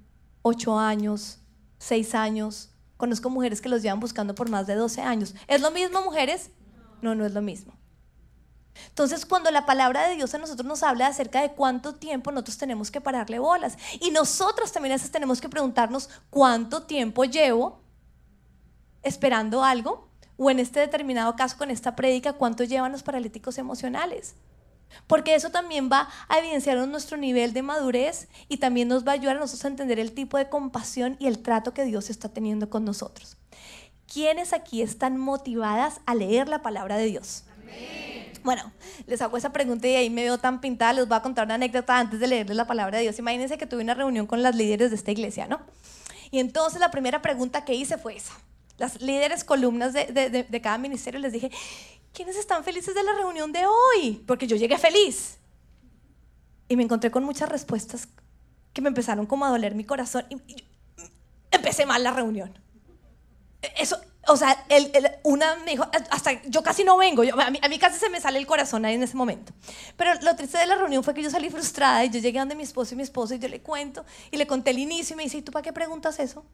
ocho 0.42 0.76
años, 0.76 1.38
seis 1.78 2.16
años. 2.16 2.70
Conozco 2.96 3.30
mujeres 3.30 3.60
que 3.60 3.68
los 3.68 3.82
llevan 3.82 4.00
buscando 4.00 4.34
por 4.34 4.50
más 4.50 4.66
de 4.66 4.74
12 4.74 5.00
años. 5.00 5.32
¿Es 5.46 5.60
lo 5.60 5.70
mismo, 5.70 6.02
mujeres? 6.02 6.50
No, 7.02 7.14
no 7.14 7.24
es 7.24 7.34
lo 7.34 7.40
mismo. 7.40 7.72
Entonces, 8.88 9.24
cuando 9.24 9.52
la 9.52 9.64
palabra 9.64 10.08
de 10.08 10.16
Dios 10.16 10.34
a 10.34 10.38
nosotros 10.38 10.66
nos 10.66 10.82
habla 10.82 11.06
acerca 11.06 11.40
de 11.40 11.52
cuánto 11.52 11.94
tiempo 11.94 12.32
nosotros 12.32 12.58
tenemos 12.58 12.90
que 12.90 13.00
pararle 13.00 13.38
bolas. 13.38 13.78
Y 14.00 14.10
nosotros 14.10 14.72
también 14.72 14.94
a 14.94 14.96
veces 14.96 15.12
tenemos 15.12 15.40
que 15.40 15.48
preguntarnos 15.48 16.10
cuánto 16.30 16.82
tiempo 16.82 17.22
llevo 17.24 17.80
esperando 19.04 19.62
algo. 19.62 20.08
O 20.36 20.50
en 20.50 20.58
este 20.58 20.80
determinado 20.80 21.34
caso, 21.36 21.56
con 21.56 21.70
esta 21.70 21.96
prédica, 21.96 22.34
cuánto 22.34 22.64
llevan 22.64 22.92
los 22.92 23.02
paralíticos 23.02 23.58
emocionales. 23.58 24.34
Porque 25.06 25.34
eso 25.34 25.50
también 25.50 25.90
va 25.90 26.08
a 26.28 26.38
evidenciar 26.38 26.76
nuestro 26.88 27.16
nivel 27.16 27.52
de 27.52 27.62
madurez 27.62 28.28
y 28.48 28.58
también 28.58 28.88
nos 28.88 29.06
va 29.06 29.12
a 29.12 29.14
ayudar 29.14 29.36
a 29.36 29.40
nosotros 29.40 29.64
a 29.64 29.68
entender 29.68 29.98
el 29.98 30.12
tipo 30.12 30.38
de 30.38 30.48
compasión 30.48 31.16
y 31.18 31.26
el 31.26 31.40
trato 31.40 31.74
que 31.74 31.84
Dios 31.84 32.10
está 32.10 32.28
teniendo 32.28 32.70
con 32.70 32.84
nosotros. 32.84 33.36
¿Quiénes 34.12 34.52
aquí 34.52 34.82
están 34.82 35.18
motivadas 35.18 36.00
a 36.06 36.14
leer 36.14 36.48
la 36.48 36.62
palabra 36.62 36.96
de 36.96 37.06
Dios? 37.06 37.44
Amén. 37.60 38.32
Bueno, 38.44 38.72
les 39.08 39.20
hago 39.22 39.36
esa 39.36 39.52
pregunta 39.52 39.88
y 39.88 39.96
ahí 39.96 40.08
me 40.08 40.22
veo 40.22 40.38
tan 40.38 40.60
pintada. 40.60 40.92
Les 40.92 41.08
voy 41.08 41.16
a 41.16 41.22
contar 41.22 41.46
una 41.46 41.56
anécdota 41.56 41.98
antes 41.98 42.20
de 42.20 42.28
leerles 42.28 42.56
la 42.56 42.66
palabra 42.66 42.98
de 42.98 43.02
Dios. 43.02 43.18
Imagínense 43.18 43.58
que 43.58 43.66
tuve 43.66 43.82
una 43.82 43.94
reunión 43.94 44.26
con 44.26 44.40
las 44.42 44.54
líderes 44.54 44.90
de 44.90 44.96
esta 44.96 45.10
iglesia, 45.10 45.48
¿no? 45.48 45.60
Y 46.30 46.38
entonces 46.38 46.78
la 46.78 46.92
primera 46.92 47.22
pregunta 47.22 47.64
que 47.64 47.74
hice 47.74 47.98
fue 47.98 48.16
esa. 48.16 48.34
Las 48.78 49.00
líderes 49.00 49.44
columnas 49.44 49.92
de, 49.92 50.04
de 50.48 50.60
cada 50.60 50.78
ministerio 50.78 51.18
les 51.20 51.32
dije, 51.32 51.50
¿quiénes 52.12 52.36
están 52.36 52.64
felices 52.64 52.94
de 52.94 53.02
la 53.02 53.12
reunión 53.12 53.52
de 53.52 53.64
hoy? 53.66 54.22
Porque 54.26 54.46
yo 54.46 54.56
llegué 54.56 54.78
feliz. 54.78 55.38
Y 56.68 56.76
me 56.76 56.82
encontré 56.82 57.10
con 57.10 57.24
muchas 57.24 57.48
respuestas 57.48 58.08
que 58.72 58.80
me 58.82 58.88
empezaron 58.88 59.26
como 59.26 59.44
a 59.44 59.50
doler 59.50 59.74
mi 59.74 59.84
corazón. 59.84 60.24
Y, 60.28 60.64
empecé 61.50 61.86
mal 61.86 62.02
la 62.02 62.12
reunión. 62.12 62.58
Eso, 63.78 63.98
o 64.28 64.36
sea, 64.36 64.66
una 65.24 65.56
me 65.64 65.72
dijo, 65.72 65.86
hasta 66.10 66.42
yo 66.44 66.62
casi 66.62 66.84
no 66.84 66.96
vengo, 66.96 67.22
a, 67.22 67.50
mí, 67.50 67.78
casi 67.78 67.98
se 67.98 68.08
me 68.08 68.20
sale 68.20 68.38
el 68.38 68.46
corazón 68.46 68.84
ahí 68.84 68.94
en 68.94 69.02
ese 69.02 69.16
momento. 69.16 69.52
Pero 69.96 70.14
lo 70.22 70.36
triste 70.36 70.58
de 70.58 70.66
la 70.66 70.76
reunión 70.76 71.02
fue 71.04 71.14
que 71.14 71.22
yo 71.22 71.30
salí 71.30 71.50
frustrada 71.50 72.04
y 72.04 72.10
yo 72.10 72.20
llegué 72.20 72.38
donde 72.38 72.54
mi 72.54 72.62
esposo 72.62 72.94
y 72.94 72.96
mi 72.96 73.02
esposo 73.02 73.34
y 73.34 73.38
yo 73.38 73.48
le 73.48 73.60
cuento 73.60 74.04
y 74.30 74.36
le 74.36 74.46
conté 74.46 74.70
el 74.70 74.78
inicio 74.78 75.14
y 75.14 75.16
me 75.16 75.22
dice, 75.24 75.38
¿y 75.38 75.42
tú 75.42 75.52
para 75.52 75.62
qué 75.62 75.72
preguntas 75.72 76.18
eso? 76.18 76.44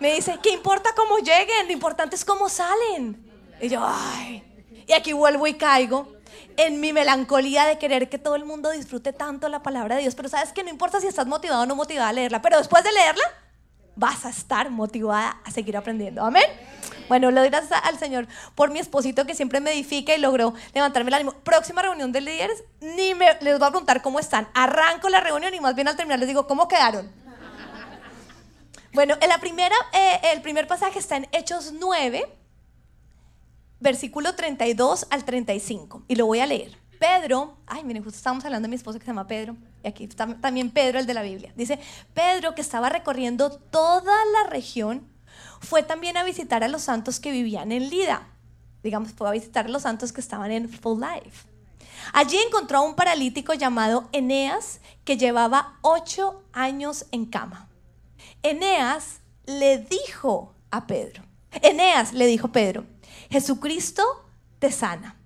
Me 0.00 0.14
dice, 0.14 0.38
¿qué 0.42 0.50
importa 0.50 0.90
cómo 0.96 1.18
lleguen? 1.18 1.66
Lo 1.66 1.72
importante 1.72 2.16
es 2.16 2.24
cómo 2.24 2.48
salen. 2.48 3.30
Y 3.60 3.68
yo, 3.68 3.82
ay, 3.84 4.42
y 4.86 4.92
aquí 4.92 5.12
vuelvo 5.12 5.46
y 5.46 5.54
caigo 5.54 6.08
en 6.56 6.80
mi 6.80 6.92
melancolía 6.92 7.66
de 7.66 7.78
querer 7.78 8.08
que 8.08 8.18
todo 8.18 8.34
el 8.34 8.44
mundo 8.44 8.70
disfrute 8.70 9.12
tanto 9.12 9.48
la 9.48 9.62
palabra 9.62 9.96
de 9.96 10.02
Dios, 10.02 10.14
pero 10.14 10.28
sabes 10.28 10.52
que 10.52 10.64
no 10.64 10.70
importa 10.70 11.00
si 11.00 11.06
estás 11.06 11.26
motivado 11.26 11.62
o 11.62 11.66
no 11.66 11.76
motivada 11.76 12.08
a 12.08 12.12
leerla, 12.12 12.42
pero 12.42 12.58
después 12.58 12.82
de 12.82 12.92
leerla, 12.92 13.24
vas 13.96 14.24
a 14.24 14.30
estar 14.30 14.70
motivada 14.70 15.40
a 15.44 15.50
seguir 15.50 15.76
aprendiendo. 15.76 16.24
Amén. 16.24 16.44
Bueno, 17.08 17.30
le 17.30 17.40
doy 17.40 17.50
gracias 17.50 17.80
al 17.82 17.98
Señor 17.98 18.26
por 18.54 18.70
mi 18.70 18.78
esposito 18.78 19.26
que 19.26 19.34
siempre 19.34 19.60
me 19.60 19.72
edifica 19.72 20.14
y 20.14 20.18
logró 20.18 20.54
levantarme 20.74 21.08
el 21.08 21.14
ánimo. 21.14 21.32
Próxima 21.32 21.82
reunión 21.82 22.12
de 22.12 22.20
líderes, 22.20 22.62
ni 22.80 23.14
me, 23.14 23.26
les 23.40 23.58
voy 23.58 23.66
a 23.66 23.70
preguntar 23.70 24.00
cómo 24.00 24.20
están. 24.20 24.48
Arranco 24.54 25.08
la 25.08 25.20
reunión 25.20 25.52
y 25.52 25.60
más 25.60 25.74
bien 25.74 25.88
al 25.88 25.96
terminar 25.96 26.18
les 26.18 26.28
digo, 26.28 26.46
¿cómo 26.46 26.68
quedaron? 26.68 27.12
Bueno, 28.92 29.14
en 29.20 29.28
la 29.28 29.38
primera, 29.38 29.76
eh, 29.92 30.20
el 30.32 30.42
primer 30.42 30.66
pasaje 30.66 30.98
está 30.98 31.16
en 31.16 31.28
Hechos 31.30 31.72
9. 31.72 32.36
versículo 33.78 34.34
32 34.34 35.06
al 35.10 35.24
35. 35.24 36.02
Y 36.08 36.16
lo 36.16 36.26
voy 36.26 36.40
a 36.40 36.46
leer. 36.46 36.76
Pedro, 36.98 37.56
ay, 37.66 37.82
miren, 37.84 38.02
justo 38.02 38.18
estábamos 38.18 38.44
hablando 38.44 38.66
de 38.66 38.70
mi 38.70 38.76
esposo 38.76 38.98
que 38.98 39.06
se 39.06 39.10
llama 39.10 39.26
Pedro, 39.26 39.56
y 39.82 39.88
aquí 39.88 40.04
está 40.04 40.26
también 40.38 40.70
Pedro, 40.70 40.98
el 40.98 41.06
de 41.06 41.14
la 41.14 41.22
Biblia. 41.22 41.50
Dice, 41.56 41.78
Pedro, 42.12 42.54
que 42.54 42.60
estaba 42.60 42.90
recorriendo 42.90 43.50
toda 43.50 44.12
la 44.34 44.50
región, 44.50 45.08
fue 45.60 45.82
también 45.82 46.18
a 46.18 46.24
visitar 46.24 46.62
a 46.62 46.68
los 46.68 46.82
santos 46.82 47.18
que 47.18 47.30
vivían 47.30 47.72
en 47.72 47.88
Lida. 47.88 48.28
Digamos, 48.82 49.12
fue 49.12 49.28
a 49.28 49.32
visitar 49.32 49.64
a 49.64 49.70
los 49.70 49.82
santos 49.82 50.12
que 50.12 50.20
estaban 50.20 50.50
en 50.50 50.68
Full 50.68 51.00
Life. 51.00 51.48
Allí 52.12 52.36
encontró 52.36 52.78
a 52.78 52.82
un 52.82 52.94
paralítico 52.96 53.54
llamado 53.54 54.08
Eneas, 54.12 54.80
que 55.04 55.16
llevaba 55.16 55.78
ocho 55.80 56.42
años 56.52 57.06
en 57.12 57.24
cama. 57.24 57.69
Eneas 58.42 59.20
le 59.46 59.78
dijo 59.78 60.54
a 60.70 60.86
Pedro, 60.86 61.24
Eneas 61.62 62.12
le 62.12 62.26
dijo 62.26 62.52
Pedro, 62.52 62.84
Jesucristo 63.30 64.02
te 64.58 64.70
sana. 64.70 65.16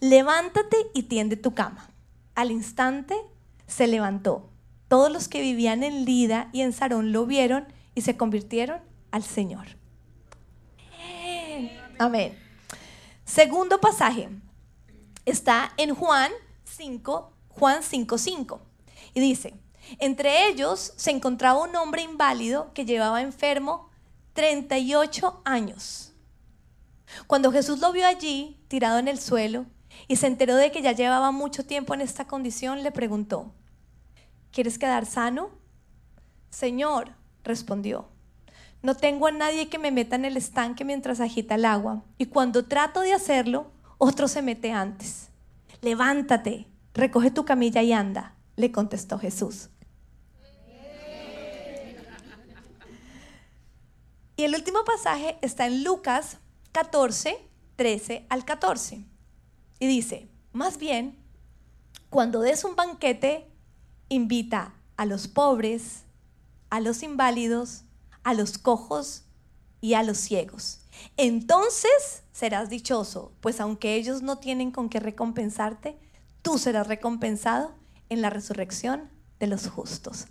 Levántate 0.00 0.76
y 0.94 1.04
tiende 1.04 1.36
tu 1.36 1.54
cama. 1.54 1.88
Al 2.34 2.50
instante 2.50 3.16
se 3.66 3.86
levantó. 3.86 4.50
Todos 4.88 5.10
los 5.10 5.28
que 5.28 5.40
vivían 5.40 5.82
en 5.82 6.04
Lida 6.04 6.48
y 6.52 6.60
en 6.60 6.72
Sarón 6.72 7.12
lo 7.12 7.26
vieron 7.26 7.66
y 7.94 8.02
se 8.02 8.16
convirtieron 8.16 8.80
al 9.10 9.24
Señor. 9.24 9.66
Amén. 11.98 12.38
Segundo 13.24 13.80
pasaje 13.80 14.28
está 15.24 15.72
en 15.76 15.94
Juan 15.94 16.30
5, 16.64 17.32
Juan 17.48 17.82
5, 17.82 18.18
5. 18.18 18.60
Y 19.14 19.20
dice, 19.20 19.54
entre 19.98 20.48
ellos 20.48 20.92
se 20.96 21.10
encontraba 21.10 21.62
un 21.62 21.74
hombre 21.76 22.02
inválido 22.02 22.72
que 22.74 22.84
llevaba 22.84 23.22
enfermo 23.22 23.90
38 24.32 25.42
años. 25.44 26.12
Cuando 27.26 27.52
Jesús 27.52 27.78
lo 27.80 27.92
vio 27.92 28.06
allí, 28.06 28.60
tirado 28.68 28.98
en 28.98 29.08
el 29.08 29.18
suelo, 29.18 29.66
y 30.08 30.16
se 30.16 30.26
enteró 30.26 30.56
de 30.56 30.70
que 30.70 30.82
ya 30.82 30.92
llevaba 30.92 31.30
mucho 31.30 31.64
tiempo 31.64 31.94
en 31.94 32.00
esta 32.00 32.26
condición, 32.26 32.82
le 32.82 32.92
preguntó, 32.92 33.54
¿quieres 34.52 34.78
quedar 34.78 35.06
sano? 35.06 35.50
Señor, 36.50 37.12
respondió, 37.44 38.08
no 38.82 38.94
tengo 38.94 39.26
a 39.26 39.32
nadie 39.32 39.68
que 39.68 39.78
me 39.78 39.90
meta 39.90 40.16
en 40.16 40.24
el 40.24 40.36
estanque 40.36 40.84
mientras 40.84 41.20
agita 41.20 41.54
el 41.54 41.64
agua, 41.64 42.04
y 42.18 42.26
cuando 42.26 42.66
trato 42.66 43.00
de 43.00 43.14
hacerlo, 43.14 43.70
otro 43.98 44.28
se 44.28 44.42
mete 44.42 44.72
antes. 44.72 45.30
Levántate, 45.80 46.66
recoge 46.94 47.30
tu 47.30 47.44
camilla 47.44 47.82
y 47.82 47.92
anda, 47.92 48.34
le 48.56 48.70
contestó 48.70 49.18
Jesús. 49.18 49.70
Y 54.36 54.44
el 54.44 54.54
último 54.54 54.84
pasaje 54.84 55.38
está 55.40 55.66
en 55.66 55.82
Lucas 55.82 56.38
14, 56.72 57.38
13 57.76 58.26
al 58.28 58.44
14. 58.44 59.04
Y 59.78 59.86
dice, 59.86 60.28
más 60.52 60.76
bien, 60.76 61.18
cuando 62.10 62.40
des 62.40 62.64
un 62.64 62.76
banquete, 62.76 63.50
invita 64.08 64.74
a 64.96 65.06
los 65.06 65.26
pobres, 65.26 66.04
a 66.68 66.80
los 66.80 67.02
inválidos, 67.02 67.84
a 68.24 68.34
los 68.34 68.58
cojos 68.58 69.24
y 69.80 69.94
a 69.94 70.02
los 70.02 70.18
ciegos. 70.18 70.80
Entonces 71.16 72.22
serás 72.32 72.68
dichoso, 72.68 73.32
pues 73.40 73.60
aunque 73.60 73.94
ellos 73.94 74.20
no 74.20 74.38
tienen 74.38 74.70
con 74.70 74.88
qué 74.88 75.00
recompensarte, 75.00 75.98
tú 76.42 76.58
serás 76.58 76.86
recompensado 76.88 77.74
en 78.08 78.20
la 78.20 78.30
resurrección 78.30 79.10
de 79.38 79.46
los 79.46 79.68
justos. 79.68 80.26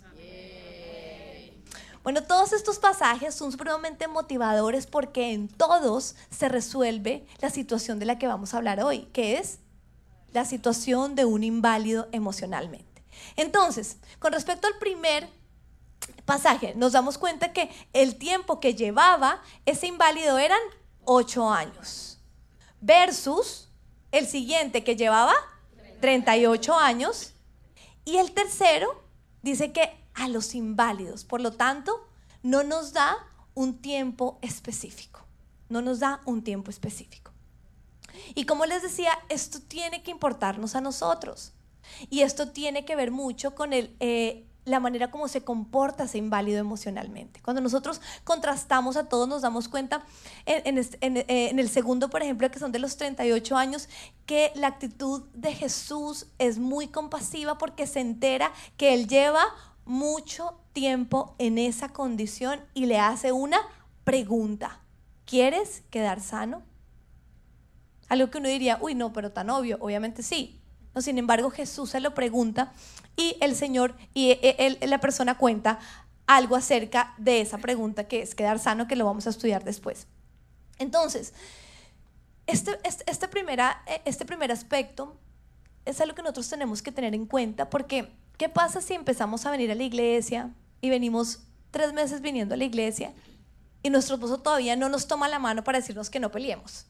Bueno, 2.06 2.22
todos 2.22 2.52
estos 2.52 2.78
pasajes 2.78 3.34
son 3.34 3.50
supremamente 3.50 4.06
motivadores 4.06 4.86
porque 4.86 5.32
en 5.32 5.48
todos 5.48 6.14
se 6.30 6.48
resuelve 6.48 7.26
la 7.40 7.50
situación 7.50 7.98
de 7.98 8.06
la 8.06 8.16
que 8.16 8.28
vamos 8.28 8.54
a 8.54 8.58
hablar 8.58 8.80
hoy, 8.80 9.06
que 9.12 9.38
es 9.38 9.58
la 10.32 10.44
situación 10.44 11.16
de 11.16 11.24
un 11.24 11.42
inválido 11.42 12.06
emocionalmente. 12.12 13.02
Entonces, 13.34 13.96
con 14.20 14.32
respecto 14.32 14.68
al 14.68 14.78
primer 14.78 15.28
pasaje, 16.24 16.74
nos 16.76 16.92
damos 16.92 17.18
cuenta 17.18 17.52
que 17.52 17.70
el 17.92 18.14
tiempo 18.14 18.60
que 18.60 18.76
llevaba 18.76 19.42
ese 19.64 19.88
inválido 19.88 20.38
eran 20.38 20.60
ocho 21.04 21.50
años, 21.50 22.20
versus 22.80 23.68
el 24.12 24.28
siguiente 24.28 24.84
que 24.84 24.94
llevaba 24.94 25.34
38 26.00 26.72
años, 26.72 27.32
y 28.04 28.18
el 28.18 28.30
tercero 28.30 29.02
dice 29.42 29.72
que 29.72 30.05
a 30.16 30.28
los 30.28 30.54
inválidos. 30.54 31.24
Por 31.24 31.40
lo 31.40 31.52
tanto, 31.52 32.06
no 32.42 32.64
nos 32.64 32.92
da 32.92 33.16
un 33.54 33.78
tiempo 33.78 34.38
específico. 34.42 35.20
No 35.68 35.82
nos 35.82 36.00
da 36.00 36.20
un 36.24 36.42
tiempo 36.42 36.70
específico. 36.70 37.32
Y 38.34 38.46
como 38.46 38.66
les 38.66 38.82
decía, 38.82 39.12
esto 39.28 39.60
tiene 39.60 40.02
que 40.02 40.10
importarnos 40.10 40.74
a 40.74 40.80
nosotros. 40.80 41.52
Y 42.10 42.22
esto 42.22 42.48
tiene 42.48 42.84
que 42.84 42.96
ver 42.96 43.10
mucho 43.10 43.54
con 43.54 43.70
eh, 43.72 44.46
la 44.64 44.80
manera 44.80 45.10
como 45.10 45.28
se 45.28 45.44
comporta 45.44 46.04
ese 46.04 46.18
inválido 46.18 46.58
emocionalmente. 46.58 47.40
Cuando 47.42 47.62
nosotros 47.62 48.00
contrastamos 48.24 48.96
a 48.96 49.08
todos, 49.08 49.28
nos 49.28 49.42
damos 49.42 49.68
cuenta 49.68 50.04
en, 50.44 50.78
eh, 50.78 50.88
en, 51.00 51.58
el 51.58 51.68
segundo, 51.68 52.10
por 52.10 52.22
ejemplo, 52.22 52.50
que 52.50 52.58
son 52.58 52.72
de 52.72 52.80
los 52.80 52.96
38 52.96 53.56
años, 53.56 53.88
que 54.26 54.52
la 54.56 54.66
actitud 54.66 55.22
de 55.34 55.54
Jesús 55.54 56.26
es 56.38 56.58
muy 56.58 56.88
compasiva 56.88 57.58
porque 57.58 57.86
se 57.86 58.00
entera 58.00 58.52
que 58.76 58.92
él 58.92 59.06
lleva 59.06 59.44
mucho 59.86 60.60
tiempo 60.72 61.34
en 61.38 61.58
esa 61.58 61.88
condición 61.88 62.60
y 62.74 62.86
le 62.86 62.98
hace 62.98 63.32
una 63.32 63.58
pregunta. 64.04 64.80
¿Quieres 65.24 65.82
quedar 65.90 66.20
sano? 66.20 66.62
Algo 68.08 68.30
que 68.30 68.38
uno 68.38 68.48
diría, 68.48 68.78
uy, 68.80 68.94
no, 68.94 69.12
pero 69.12 69.32
tan 69.32 69.50
obvio, 69.50 69.78
obviamente 69.80 70.22
sí. 70.22 70.60
No, 70.94 71.00
sin 71.00 71.18
embargo, 71.18 71.50
Jesús 71.50 71.90
se 71.90 72.00
lo 72.00 72.14
pregunta 72.14 72.72
y 73.16 73.36
el 73.40 73.54
Señor 73.54 73.94
y 74.14 74.30
e, 74.30 74.78
e, 74.80 74.86
la 74.86 75.00
persona 75.00 75.36
cuenta 75.38 75.78
algo 76.26 76.56
acerca 76.56 77.14
de 77.18 77.40
esa 77.40 77.58
pregunta 77.58 78.08
que 78.08 78.22
es 78.22 78.34
quedar 78.34 78.58
sano, 78.58 78.86
que 78.86 78.96
lo 78.96 79.04
vamos 79.04 79.26
a 79.26 79.30
estudiar 79.30 79.64
después. 79.64 80.06
Entonces, 80.78 81.32
este, 82.46 82.78
este, 82.84 83.10
este, 83.10 83.28
primera, 83.28 83.82
e, 83.86 84.02
este 84.04 84.24
primer 84.24 84.52
aspecto 84.52 85.16
es 85.84 86.00
algo 86.00 86.14
que 86.14 86.22
nosotros 86.22 86.48
tenemos 86.48 86.82
que 86.82 86.92
tener 86.92 87.14
en 87.14 87.26
cuenta 87.26 87.70
porque 87.70 88.12
¿Qué 88.36 88.48
pasa 88.48 88.80
si 88.80 88.94
empezamos 88.94 89.46
a 89.46 89.50
venir 89.50 89.70
a 89.70 89.74
la 89.74 89.84
iglesia 89.84 90.50
y 90.80 90.90
venimos 90.90 91.40
tres 91.70 91.92
meses 91.92 92.20
viniendo 92.20 92.54
a 92.54 92.58
la 92.58 92.64
iglesia 92.64 93.14
y 93.82 93.90
nuestro 93.90 94.16
esposo 94.16 94.38
todavía 94.38 94.76
no 94.76 94.88
nos 94.88 95.06
toma 95.06 95.28
la 95.28 95.38
mano 95.38 95.64
para 95.64 95.78
decirnos 95.78 96.10
que 96.10 96.20
no 96.20 96.30
peleemos? 96.30 96.86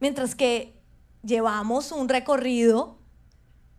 Mientras 0.00 0.34
que 0.34 0.80
llevamos 1.22 1.92
un 1.92 2.08
recorrido 2.08 2.98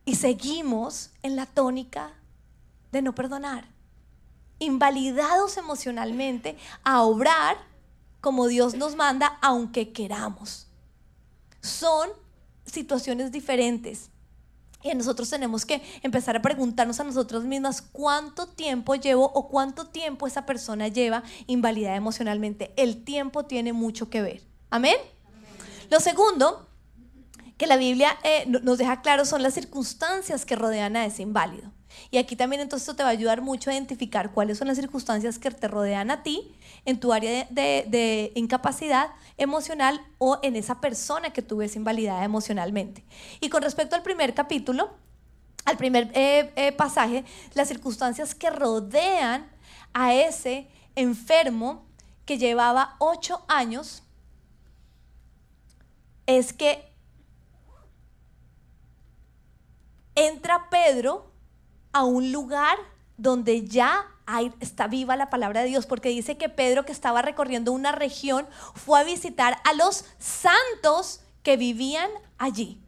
y 0.06 0.16
seguimos 0.16 1.12
en 1.24 1.36
la 1.36 1.46
tónica 1.46 2.14
de 2.92 3.02
no 3.02 3.14
perdonar, 3.16 3.66
invalidados 4.60 5.58
emocionalmente 5.58 6.58
a 6.84 7.02
obrar 7.02 7.58
como 8.22 8.48
Dios 8.48 8.76
nos 8.76 8.96
manda, 8.96 9.40
aunque 9.42 9.92
queramos. 9.92 10.68
Son 11.62 12.10
situaciones 12.66 13.32
diferentes. 13.32 14.12
Y 14.84 14.94
nosotros 14.96 15.30
tenemos 15.30 15.66
que 15.66 15.82
empezar 16.02 16.36
a 16.36 16.42
preguntarnos 16.42 17.00
a 17.00 17.04
nosotros 17.04 17.44
mismas 17.44 17.82
cuánto 17.82 18.48
tiempo 18.48 18.96
llevo 18.96 19.32
o 19.34 19.48
cuánto 19.48 19.88
tiempo 19.88 20.28
esa 20.28 20.46
persona 20.46 20.88
lleva 20.88 21.24
invalidada 21.48 21.96
emocionalmente. 21.96 22.74
El 22.78 23.04
tiempo 23.04 23.46
tiene 23.46 23.74
mucho 23.74 24.10
que 24.10 24.22
ver. 24.22 24.42
Amén. 24.70 24.96
Lo 25.90 26.00
segundo 26.00 26.68
que 27.58 27.68
la 27.68 27.78
Biblia 27.78 28.18
eh, 28.24 28.46
nos 28.48 28.78
deja 28.78 29.02
claro 29.02 29.26
son 29.26 29.44
las 29.44 29.54
circunstancias 29.54 30.46
que 30.46 30.56
rodean 30.56 30.96
a 30.96 31.06
ese 31.06 31.22
inválido. 31.22 31.72
Y 32.10 32.18
aquí 32.18 32.36
también 32.36 32.62
entonces 32.62 32.88
esto 32.88 32.96
te 32.96 33.04
va 33.04 33.10
a 33.10 33.12
ayudar 33.12 33.42
mucho 33.42 33.70
a 33.70 33.74
identificar 33.74 34.32
cuáles 34.32 34.58
son 34.58 34.68
las 34.68 34.78
circunstancias 34.78 35.38
que 35.38 35.52
te 35.52 35.68
rodean 35.68 36.10
a 36.10 36.24
ti 36.24 36.56
en 36.86 37.00
tu 37.00 37.14
área 37.14 37.48
de, 37.50 38.32
incapacidad 38.36 39.12
emocional 39.38 40.02
o 40.18 40.40
en 40.42 40.56
esa 40.56 40.82
persona 40.82 41.32
que 41.32 41.42
tú 41.42 41.58
ves 41.58 41.76
invalidada 41.76 42.24
emocionalmente. 42.24 43.04
Y 43.40 43.50
con 43.50 43.62
respecto 43.62 43.96
al 43.96 44.04
primer 44.04 44.34
capítulo, 44.34 44.92
al 45.66 45.78
primer 45.78 46.12
eh, 46.14 46.52
eh, 46.56 46.72
pasaje, 46.72 47.24
las 47.54 47.68
circunstancias 47.68 48.34
que 48.34 48.50
rodean 48.50 49.48
a 49.94 50.14
ese 50.14 50.68
enfermo 50.96 51.86
que 52.26 52.38
llevaba 52.38 52.96
ocho 53.00 53.44
años 53.48 54.04
es 56.26 56.54
que 56.54 56.92
entra 60.16 60.70
Pedro 60.70 61.32
a 61.94 62.04
un 62.04 62.32
lugar 62.32 62.78
donde 63.18 63.68
ya 63.68 64.06
está 64.60 64.88
viva 64.88 65.16
la 65.16 65.30
palabra 65.30 65.62
de 65.62 65.68
Dios, 65.68 65.86
porque 65.86 66.10
dice 66.10 66.38
que 66.38 66.50
Pedro 66.50 66.86
que 66.86 66.92
estaba 66.92 67.22
recorriendo 67.22 67.72
una 67.72 67.92
región 67.92 68.48
fue 68.76 69.00
a 69.00 69.04
visitar 69.04 69.58
a 69.64 69.74
los 69.74 70.06
santos 70.20 71.22
que 71.44 71.58
vivían 71.58 72.10
allí. 72.38 72.82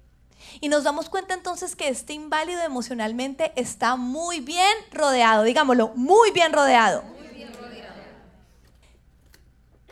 Y 0.62 0.70
nos 0.70 0.84
damos 0.84 1.10
cuenta 1.10 1.34
entonces 1.34 1.76
que 1.76 1.88
este 1.88 2.14
inválido 2.14 2.62
emocionalmente 2.62 3.52
está 3.56 3.96
muy 3.96 4.40
bien 4.40 4.74
rodeado, 4.92 5.44
digámoslo, 5.44 5.92
muy 5.96 6.32
bien 6.32 6.54
rodeado. 6.54 7.04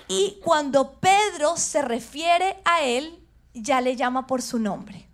Y 0.08 0.40
cuando 0.44 1.00
Pedro 1.00 1.56
se 1.56 1.82
refiere 1.82 2.58
a 2.66 2.84
él, 2.84 3.26
ya 3.54 3.80
le 3.80 3.96
llama 3.96 4.28
por 4.28 4.42
su 4.42 4.60
nombre. 4.60 5.08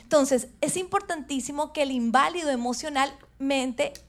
Entonces, 0.00 0.48
es 0.60 0.76
importantísimo 0.76 1.72
que 1.72 1.82
el 1.82 1.90
inválido 1.90 2.50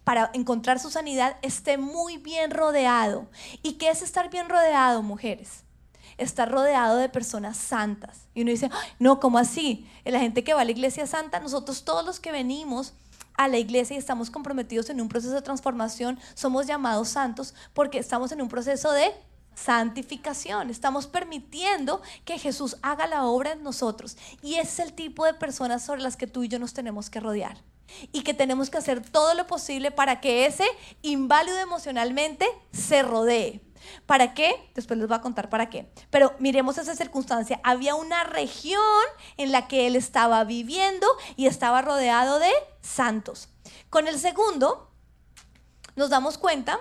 para 0.03 0.29
encontrar 0.33 0.79
su 0.79 0.89
sanidad, 0.89 1.37
esté 1.41 1.77
muy 1.77 2.17
bien 2.17 2.51
rodeado. 2.51 3.27
¿Y 3.61 3.73
qué 3.73 3.89
es 3.89 4.01
estar 4.01 4.29
bien 4.29 4.49
rodeado, 4.49 5.01
mujeres? 5.01 5.63
Estar 6.17 6.51
rodeado 6.51 6.97
de 6.97 7.09
personas 7.09 7.57
santas. 7.57 8.27
Y 8.33 8.43
uno 8.43 8.51
dice, 8.51 8.69
no, 8.99 9.19
¿cómo 9.19 9.37
así? 9.37 9.89
La 10.05 10.19
gente 10.19 10.43
que 10.43 10.53
va 10.53 10.61
a 10.61 10.65
la 10.65 10.71
iglesia 10.71 11.07
santa, 11.07 11.39
nosotros 11.39 11.83
todos 11.83 12.05
los 12.05 12.19
que 12.19 12.31
venimos 12.31 12.93
a 13.35 13.47
la 13.47 13.57
iglesia 13.57 13.95
y 13.95 13.99
estamos 13.99 14.29
comprometidos 14.29 14.89
en 14.89 15.01
un 15.01 15.09
proceso 15.09 15.33
de 15.33 15.41
transformación, 15.41 16.19
somos 16.35 16.67
llamados 16.67 17.09
santos 17.09 17.55
porque 17.73 17.97
estamos 17.97 18.31
en 18.31 18.41
un 18.41 18.49
proceso 18.49 18.91
de 18.91 19.11
santificación. 19.55 20.69
Estamos 20.69 21.07
permitiendo 21.07 22.01
que 22.25 22.37
Jesús 22.37 22.77
haga 22.81 23.07
la 23.07 23.25
obra 23.25 23.53
en 23.53 23.63
nosotros. 23.63 24.17
Y 24.41 24.55
es 24.55 24.79
el 24.79 24.93
tipo 24.93 25.25
de 25.25 25.33
personas 25.33 25.83
sobre 25.83 26.01
las 26.01 26.17
que 26.17 26.27
tú 26.27 26.43
y 26.43 26.47
yo 26.47 26.59
nos 26.59 26.73
tenemos 26.73 27.09
que 27.09 27.19
rodear. 27.19 27.57
Y 28.11 28.23
que 28.23 28.33
tenemos 28.33 28.69
que 28.69 28.77
hacer 28.77 29.01
todo 29.01 29.33
lo 29.33 29.47
posible 29.47 29.91
para 29.91 30.21
que 30.21 30.45
ese 30.45 30.65
inválido 31.01 31.57
emocionalmente 31.59 32.47
se 32.71 33.01
rodee. 33.03 33.61
¿Para 34.05 34.33
qué? 34.33 34.71
Después 34.75 34.97
les 34.99 35.07
voy 35.07 35.17
a 35.17 35.21
contar 35.21 35.49
para 35.49 35.69
qué. 35.69 35.91
Pero 36.09 36.35
miremos 36.39 36.77
esa 36.77 36.95
circunstancia. 36.95 37.59
Había 37.63 37.95
una 37.95 38.23
región 38.23 38.81
en 39.37 39.51
la 39.51 39.67
que 39.67 39.87
él 39.87 39.95
estaba 39.95 40.43
viviendo 40.43 41.07
y 41.35 41.47
estaba 41.47 41.81
rodeado 41.81 42.39
de 42.39 42.51
santos. 42.81 43.49
Con 43.89 44.07
el 44.07 44.19
segundo, 44.19 44.91
nos 45.95 46.09
damos 46.09 46.37
cuenta 46.37 46.79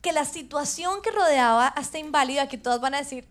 que 0.00 0.12
la 0.12 0.24
situación 0.24 1.00
que 1.02 1.12
rodeaba 1.12 1.72
a 1.76 1.80
este 1.80 1.98
inválido, 1.98 2.42
aquí 2.42 2.58
todos 2.58 2.80
van 2.80 2.94
a 2.94 2.98
decir, 2.98 3.28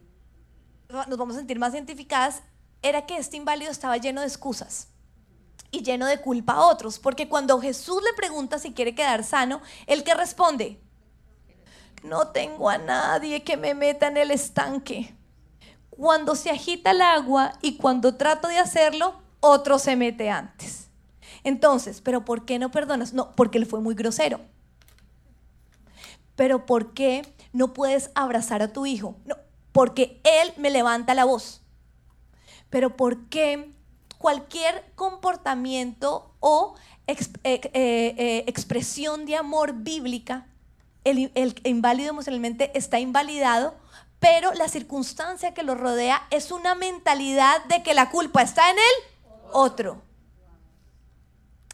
nos 0.90 1.18
vamos 1.18 1.36
a 1.36 1.40
sentir 1.40 1.60
más 1.60 1.74
identificadas, 1.74 2.44
era 2.82 3.06
que 3.06 3.18
este 3.18 3.38
inválido 3.38 3.72
estaba 3.72 3.98
lleno 3.98 4.22
de 4.22 4.28
excusas 4.28 4.91
y 5.70 5.84
lleno 5.84 6.06
de 6.06 6.20
culpa 6.22 6.54
a 6.54 6.68
otros. 6.68 7.00
Porque 7.00 7.30
cuando 7.30 7.62
Jesús 7.62 8.02
le 8.04 8.14
pregunta 8.14 8.60
si 8.60 8.74
quiere 8.74 8.96
quedar 8.96 9.24
sano, 9.24 9.62
¿el 9.88 10.04
que 10.04 10.14
responde? 10.14 10.82
No 12.04 12.30
tengo 12.30 12.70
a 12.70 12.78
nadie 12.78 13.44
que 13.44 13.58
me 13.58 13.74
meta 13.74 14.08
en 14.08 14.18
el 14.18 14.32
estanque. 14.32 15.16
Cuando 15.90 16.36
se 16.36 16.50
agita 16.50 16.92
el 16.92 17.02
agua 17.02 17.54
y 17.62 17.78
cuando 17.78 18.16
trato 18.16 18.48
de 18.48 18.58
hacerlo, 18.58 19.22
otro 19.40 19.78
se 19.78 19.96
mete 19.96 20.30
antes. 20.30 20.90
Entonces, 21.44 22.02
¿pero 22.02 22.26
por 22.26 22.46
qué 22.46 22.60
no 22.60 22.72
perdonas? 22.72 23.14
No, 23.14 23.32
porque 23.36 23.58
él 23.58 23.66
fue 23.66 23.82
muy 23.82 23.96
grosero. 23.96 24.40
Pero 26.36 26.66
¿por 26.66 26.94
qué 26.94 27.36
no 27.54 27.74
puedes 27.74 28.12
abrazar 28.16 28.62
a 28.62 28.74
tu 28.74 28.86
hijo? 28.86 29.16
No, 29.26 29.36
porque 29.72 30.22
él 30.24 30.54
me 30.58 30.70
levanta 30.70 31.14
la 31.14 31.26
voz. 31.26 31.62
Pero 32.70 32.96
¿por 32.96 33.28
qué 33.28 33.76
cualquier 34.22 34.86
comportamiento 34.96 36.34
o 36.40 36.76
eh, 37.08 37.18
eh, 37.44 37.62
eh, 37.74 38.44
expresión 38.48 39.26
de 39.26 39.36
amor 39.36 39.74
bíblica, 39.74 40.46
el, 41.04 41.32
el 41.36 41.60
inválido 41.64 42.12
emocionalmente 42.12 42.72
está 42.78 43.00
invalidado, 43.00 43.76
pero 44.20 44.54
la 44.54 44.70
circunstancia 44.70 45.54
que 45.54 45.64
lo 45.64 45.76
rodea 45.76 46.22
es 46.30 46.52
una 46.52 46.76
mentalidad 46.76 47.66
de 47.66 47.82
que 47.82 47.96
la 47.96 48.12
culpa 48.12 48.44
está 48.44 48.70
en 48.70 48.78
el 48.78 49.12
otro. 49.52 50.02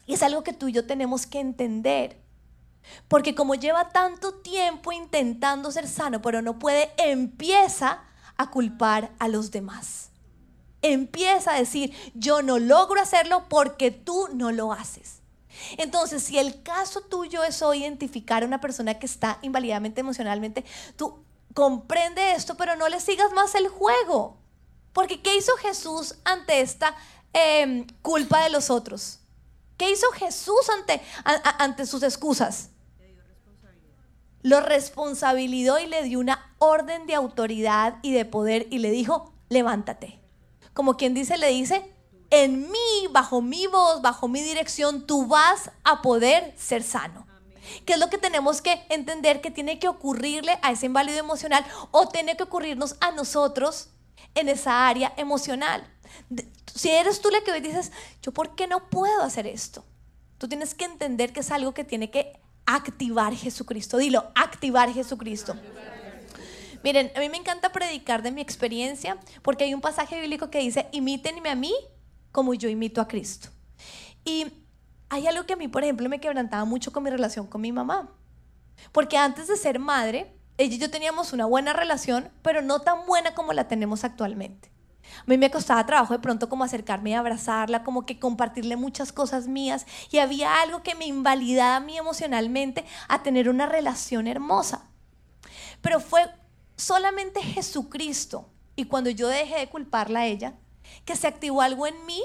Y 0.06 0.14
es 0.14 0.22
algo 0.22 0.42
que 0.42 0.54
tú 0.54 0.68
y 0.68 0.72
yo 0.72 0.86
tenemos 0.86 1.26
que 1.26 1.38
entender. 1.38 2.16
Porque 3.08 3.34
como 3.34 3.54
lleva 3.54 3.90
tanto 3.90 4.32
tiempo 4.36 4.92
intentando 4.92 5.70
ser 5.70 5.86
sano, 5.86 6.22
pero 6.22 6.40
no 6.40 6.58
puede, 6.58 6.90
empieza 6.96 8.02
a 8.38 8.50
culpar 8.50 9.10
a 9.18 9.28
los 9.28 9.50
demás. 9.50 10.07
Empieza 10.82 11.54
a 11.54 11.58
decir, 11.58 11.92
yo 12.14 12.42
no 12.42 12.58
logro 12.58 13.00
hacerlo 13.00 13.46
porque 13.48 13.90
tú 13.90 14.28
no 14.32 14.52
lo 14.52 14.72
haces. 14.72 15.20
Entonces, 15.76 16.22
si 16.22 16.38
el 16.38 16.62
caso 16.62 17.00
tuyo 17.00 17.42
es 17.42 17.62
hoy 17.62 17.82
identificar 17.82 18.42
a 18.42 18.46
una 18.46 18.60
persona 18.60 18.98
que 18.98 19.06
está 19.06 19.38
invalidamente 19.42 20.00
emocionalmente, 20.00 20.64
tú 20.96 21.18
comprende 21.54 22.32
esto, 22.32 22.56
pero 22.56 22.76
no 22.76 22.88
le 22.88 23.00
sigas 23.00 23.32
más 23.32 23.54
el 23.54 23.68
juego. 23.68 24.36
Porque 24.92 25.20
¿qué 25.20 25.36
hizo 25.36 25.52
Jesús 25.56 26.14
ante 26.24 26.60
esta 26.60 26.94
em, 27.32 27.86
culpa 28.02 28.44
de 28.44 28.50
los 28.50 28.70
otros? 28.70 29.20
¿Qué 29.76 29.90
hizo 29.90 30.10
Jesús 30.12 30.68
ante, 30.70 31.02
ante 31.58 31.86
sus 31.86 32.02
excusas? 32.02 32.70
lo 34.42 34.60
responsabilizó 34.60 35.78
y 35.78 35.86
le 35.86 36.02
dio 36.04 36.18
una 36.18 36.54
orden 36.58 37.06
de 37.06 37.14
autoridad 37.14 37.98
y 38.02 38.12
de 38.12 38.24
poder 38.24 38.66
y 38.70 38.78
le 38.78 38.90
dijo, 38.90 39.32
levántate. 39.48 40.18
Como 40.78 40.96
quien 40.96 41.12
dice, 41.12 41.36
le 41.38 41.48
dice, 41.48 41.92
en 42.30 42.70
mí, 42.70 43.08
bajo 43.10 43.42
mi 43.42 43.66
voz, 43.66 44.00
bajo 44.00 44.28
mi 44.28 44.42
dirección, 44.42 45.08
tú 45.08 45.26
vas 45.26 45.72
a 45.82 46.02
poder 46.02 46.54
ser 46.56 46.84
sano. 46.84 47.26
¿Qué 47.84 47.94
es 47.94 47.98
lo 47.98 48.08
que 48.08 48.16
tenemos 48.16 48.62
que 48.62 48.86
entender 48.88 49.40
que 49.40 49.50
tiene 49.50 49.80
que 49.80 49.88
ocurrirle 49.88 50.56
a 50.62 50.70
ese 50.70 50.86
inválido 50.86 51.18
emocional 51.18 51.66
o 51.90 52.06
tiene 52.06 52.36
que 52.36 52.44
ocurrirnos 52.44 52.94
a 53.00 53.10
nosotros 53.10 53.88
en 54.36 54.48
esa 54.48 54.86
área 54.86 55.12
emocional? 55.16 55.84
Si 56.72 56.90
eres 56.90 57.20
tú 57.20 57.28
la 57.30 57.40
que 57.40 57.60
dices, 57.60 57.90
yo 58.22 58.30
por 58.30 58.54
qué 58.54 58.68
no 58.68 58.88
puedo 58.88 59.24
hacer 59.24 59.48
esto? 59.48 59.84
Tú 60.38 60.46
tienes 60.46 60.76
que 60.76 60.84
entender 60.84 61.32
que 61.32 61.40
es 61.40 61.50
algo 61.50 61.74
que 61.74 61.82
tiene 61.82 62.12
que 62.12 62.40
activar 62.66 63.34
Jesucristo. 63.34 63.96
Dilo, 63.96 64.30
activar 64.36 64.92
Jesucristo. 64.92 65.56
Miren, 66.84 67.10
a 67.16 67.20
mí 67.20 67.28
me 67.28 67.36
encanta 67.36 67.72
predicar 67.72 68.22
de 68.22 68.30
mi 68.30 68.40
experiencia 68.40 69.18
porque 69.42 69.64
hay 69.64 69.74
un 69.74 69.80
pasaje 69.80 70.20
bíblico 70.20 70.50
que 70.50 70.60
dice, 70.60 70.88
imítenme 70.92 71.50
a 71.50 71.54
mí 71.54 71.74
como 72.32 72.54
yo 72.54 72.68
imito 72.68 73.00
a 73.00 73.08
Cristo. 73.08 73.48
Y 74.24 74.46
hay 75.08 75.26
algo 75.26 75.46
que 75.46 75.54
a 75.54 75.56
mí, 75.56 75.68
por 75.68 75.82
ejemplo, 75.82 76.08
me 76.08 76.20
quebrantaba 76.20 76.64
mucho 76.64 76.92
con 76.92 77.02
mi 77.02 77.10
relación 77.10 77.46
con 77.46 77.60
mi 77.60 77.72
mamá. 77.72 78.14
Porque 78.92 79.16
antes 79.16 79.48
de 79.48 79.56
ser 79.56 79.78
madre, 79.78 80.34
ella 80.56 80.74
y 80.74 80.78
yo 80.78 80.90
teníamos 80.90 81.32
una 81.32 81.46
buena 81.46 81.72
relación, 81.72 82.30
pero 82.42 82.62
no 82.62 82.80
tan 82.80 83.06
buena 83.06 83.34
como 83.34 83.52
la 83.52 83.68
tenemos 83.68 84.04
actualmente. 84.04 84.70
A 85.20 85.24
mí 85.26 85.38
me 85.38 85.50
costaba 85.50 85.86
trabajo 85.86 86.12
de 86.12 86.20
pronto 86.20 86.48
como 86.48 86.64
acercarme 86.64 87.10
y 87.10 87.14
abrazarla, 87.14 87.82
como 87.82 88.04
que 88.04 88.18
compartirle 88.18 88.76
muchas 88.76 89.12
cosas 89.12 89.48
mías 89.48 89.86
y 90.10 90.18
había 90.18 90.60
algo 90.60 90.82
que 90.82 90.94
me 90.94 91.06
invalidaba 91.06 91.76
a 91.76 91.80
mí 91.80 91.96
emocionalmente 91.96 92.84
a 93.08 93.22
tener 93.22 93.48
una 93.48 93.66
relación 93.66 94.26
hermosa. 94.26 94.90
Pero 95.80 96.00
fue 96.00 96.28
solamente 96.78 97.42
Jesucristo 97.42 98.48
y 98.74 98.86
cuando 98.86 99.10
yo 99.10 99.28
dejé 99.28 99.58
de 99.58 99.68
culparla 99.68 100.20
a 100.20 100.26
ella, 100.26 100.54
que 101.04 101.16
se 101.16 101.26
activó 101.26 101.60
algo 101.60 101.86
en 101.86 102.06
mí 102.06 102.22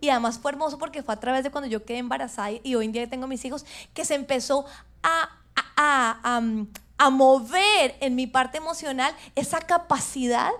y 0.00 0.10
además 0.10 0.38
fue 0.38 0.50
hermoso 0.50 0.78
porque 0.78 1.02
fue 1.02 1.14
a 1.14 1.20
través 1.20 1.44
de 1.44 1.50
cuando 1.50 1.68
yo 1.68 1.86
quedé 1.86 1.98
embarazada 1.98 2.50
y 2.62 2.74
hoy 2.74 2.84
en 2.84 2.92
día 2.92 3.08
tengo 3.08 3.26
mis 3.26 3.44
hijos, 3.46 3.64
que 3.94 4.04
se 4.04 4.14
empezó 4.14 4.66
a, 5.02 5.30
a, 5.76 6.40
a 6.98 7.10
mover 7.10 7.96
en 8.00 8.14
mi 8.14 8.26
parte 8.26 8.58
emocional 8.58 9.14
esa 9.34 9.60
capacidad 9.60 10.50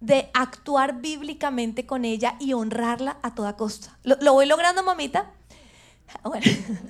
de 0.00 0.30
actuar 0.34 1.00
bíblicamente 1.00 1.86
con 1.86 2.04
ella 2.04 2.36
y 2.38 2.52
honrarla 2.52 3.18
a 3.22 3.34
toda 3.34 3.56
costa. 3.56 3.98
¿Lo, 4.02 4.32
voy 4.32 4.46
logrando, 4.46 4.82
mamita? 4.82 5.32
Bueno, 6.22 6.46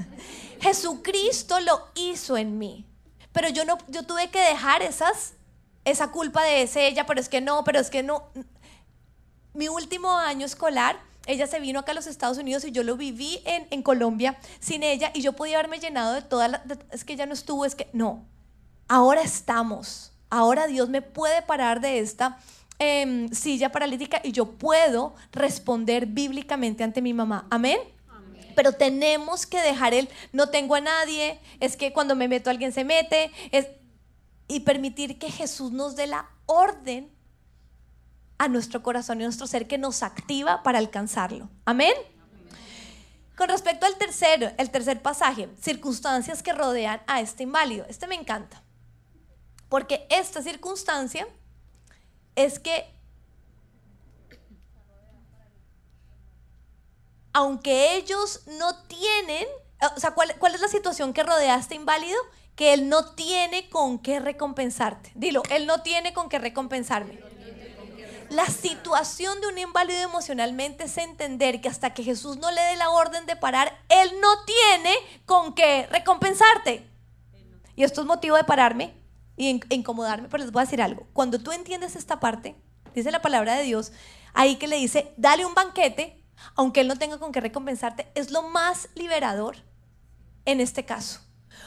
Jesucristo 0.60 1.60
lo 1.60 1.88
hizo 1.94 2.36
en 2.36 2.58
mí, 2.58 2.84
pero 3.32 3.48
yo 3.48 3.64
no, 3.64 3.78
yo 3.88 4.04
tuve 4.04 4.30
que 4.30 4.40
dejar 4.40 4.82
esas, 4.82 5.34
esa 5.86 6.12
culpa 6.12 6.42
de 6.44 6.62
ese 6.62 6.86
ella, 6.86 7.06
pero 7.06 7.18
es 7.20 7.30
que 7.30 7.40
no, 7.40 7.64
pero 7.64 7.80
es 7.80 7.88
que 7.88 8.02
no. 8.02 8.24
Mi 9.54 9.68
último 9.68 10.18
año 10.18 10.44
escolar, 10.44 11.00
ella 11.26 11.46
se 11.46 11.58
vino 11.58 11.80
acá 11.80 11.92
a 11.92 11.94
los 11.94 12.06
Estados 12.06 12.36
Unidos 12.36 12.64
y 12.66 12.72
yo 12.72 12.82
lo 12.82 12.98
viví 12.98 13.40
en, 13.46 13.66
en 13.70 13.82
Colombia 13.82 14.36
sin 14.60 14.82
ella 14.82 15.10
y 15.14 15.22
yo 15.22 15.32
podía 15.32 15.58
haberme 15.58 15.80
llenado 15.80 16.12
de 16.12 16.20
toda 16.20 16.48
la, 16.48 16.62
es 16.92 17.04
que 17.04 17.14
ella 17.14 17.24
no 17.24 17.32
estuvo, 17.32 17.64
es 17.64 17.74
que 17.74 17.88
no. 17.94 18.26
Ahora 18.86 19.22
estamos. 19.22 20.12
Ahora 20.28 20.66
Dios 20.66 20.90
me 20.90 21.00
puede 21.00 21.40
parar 21.40 21.80
de 21.80 22.00
esta 22.00 22.38
Em, 22.78 23.30
silla 23.32 23.72
paralítica 23.72 24.20
y 24.22 24.32
yo 24.32 24.52
puedo 24.52 25.14
responder 25.32 26.04
bíblicamente 26.04 26.84
ante 26.84 27.00
mi 27.00 27.14
mamá. 27.14 27.46
Amén. 27.50 27.78
Pero 28.54 28.72
tenemos 28.72 29.46
que 29.46 29.60
dejar 29.62 29.94
el 29.94 30.10
no 30.32 30.50
tengo 30.50 30.74
a 30.74 30.80
nadie, 30.80 31.38
es 31.60 31.76
que 31.76 31.94
cuando 31.94 32.14
me 32.14 32.28
meto 32.28 32.50
alguien 32.50 32.72
se 32.72 32.84
mete, 32.84 33.30
es, 33.50 33.68
y 34.48 34.60
permitir 34.60 35.18
que 35.18 35.30
Jesús 35.30 35.72
nos 35.72 35.96
dé 35.96 36.06
la 36.06 36.30
orden 36.46 37.10
a 38.38 38.48
nuestro 38.48 38.82
corazón 38.82 39.20
y 39.20 39.24
a 39.24 39.26
nuestro 39.26 39.46
ser 39.46 39.66
que 39.66 39.78
nos 39.78 40.02
activa 40.02 40.62
para 40.62 40.78
alcanzarlo. 40.78 41.48
Amén. 41.64 41.94
Con 43.36 43.48
respecto 43.48 43.86
al 43.86 43.96
tercero, 43.96 44.50
el 44.56 44.70
tercer 44.70 45.02
pasaje, 45.02 45.48
circunstancias 45.60 46.42
que 46.42 46.52
rodean 46.52 47.02
a 47.06 47.20
este 47.20 47.42
inválido. 47.42 47.84
Este 47.88 48.06
me 48.06 48.14
encanta. 48.14 48.62
Porque 49.68 50.06
esta 50.10 50.42
circunstancia 50.42 51.26
es 52.34 52.58
que 52.58 52.86
aunque 57.32 57.96
ellos 57.96 58.40
no 58.46 58.82
tienen, 58.84 59.46
o 59.94 60.00
sea, 60.00 60.12
¿cuál, 60.12 60.30
es 60.30 60.60
la 60.60 60.68
situación 60.68 61.12
que 61.12 61.22
rodea 61.22 61.54
a 61.54 61.58
este 61.58 61.74
inválido? 61.74 62.16
que 62.56 62.72
Él 62.72 62.88
no 62.88 63.12
tiene 63.12 63.68
con 63.68 63.98
qué 63.98 64.18
recompensarte. 64.18 65.12
Dilo, 65.14 65.42
Él 65.50 65.66
no 65.66 65.82
tiene 65.82 66.14
con 66.14 66.30
qué 66.30 66.38
recompensarme. 66.38 67.20
La 68.30 68.46
situación 68.46 69.40
de 69.40 69.46
un 69.46 69.58
inválido 69.58 70.00
emocionalmente 70.00 70.84
es 70.84 70.96
entender 70.96 71.60
que 71.60 71.68
hasta 71.68 71.94
que 71.94 72.02
Jesús 72.02 72.38
no 72.38 72.50
le 72.50 72.60
dé 72.60 72.76
la 72.76 72.90
orden 72.90 73.24
de 73.26 73.36
parar, 73.36 73.78
Él 73.88 74.10
no 74.20 74.44
tiene 74.44 74.96
con 75.26 75.54
qué 75.54 75.86
recompensarte. 75.92 76.84
Y 77.76 77.84
esto 77.84 78.00
es 78.00 78.06
motivo 78.06 78.36
de 78.36 78.44
pararme 78.44 78.94
y 79.36 79.60
incomodarme, 79.68 80.28
pero 80.28 80.42
les 80.42 80.50
voy 80.50 80.62
a 80.62 80.64
decir 80.64 80.82
algo. 80.82 81.06
Cuando 81.12 81.38
tú 81.38 81.52
entiendes 81.52 81.94
esta 81.94 82.18
parte, 82.18 82.56
dice 82.94 83.10
la 83.10 83.22
palabra 83.22 83.54
de 83.54 83.64
Dios, 83.64 83.92
ahí 84.32 84.56
que 84.56 84.66
le 84.66 84.76
dice, 84.76 85.12
dale 85.18 85.44
un 85.44 85.54
banquete, 85.54 86.24
aunque 86.54 86.80
Él 86.80 86.88
no 86.88 86.96
tenga 86.96 87.18
con 87.18 87.32
qué 87.32 87.40
recompensarte, 87.40 88.10
es 88.14 88.30
lo 88.30 88.42
más 88.42 88.88
liberador 88.94 89.65
en 90.46 90.60
este 90.60 90.84
caso. 90.84 91.20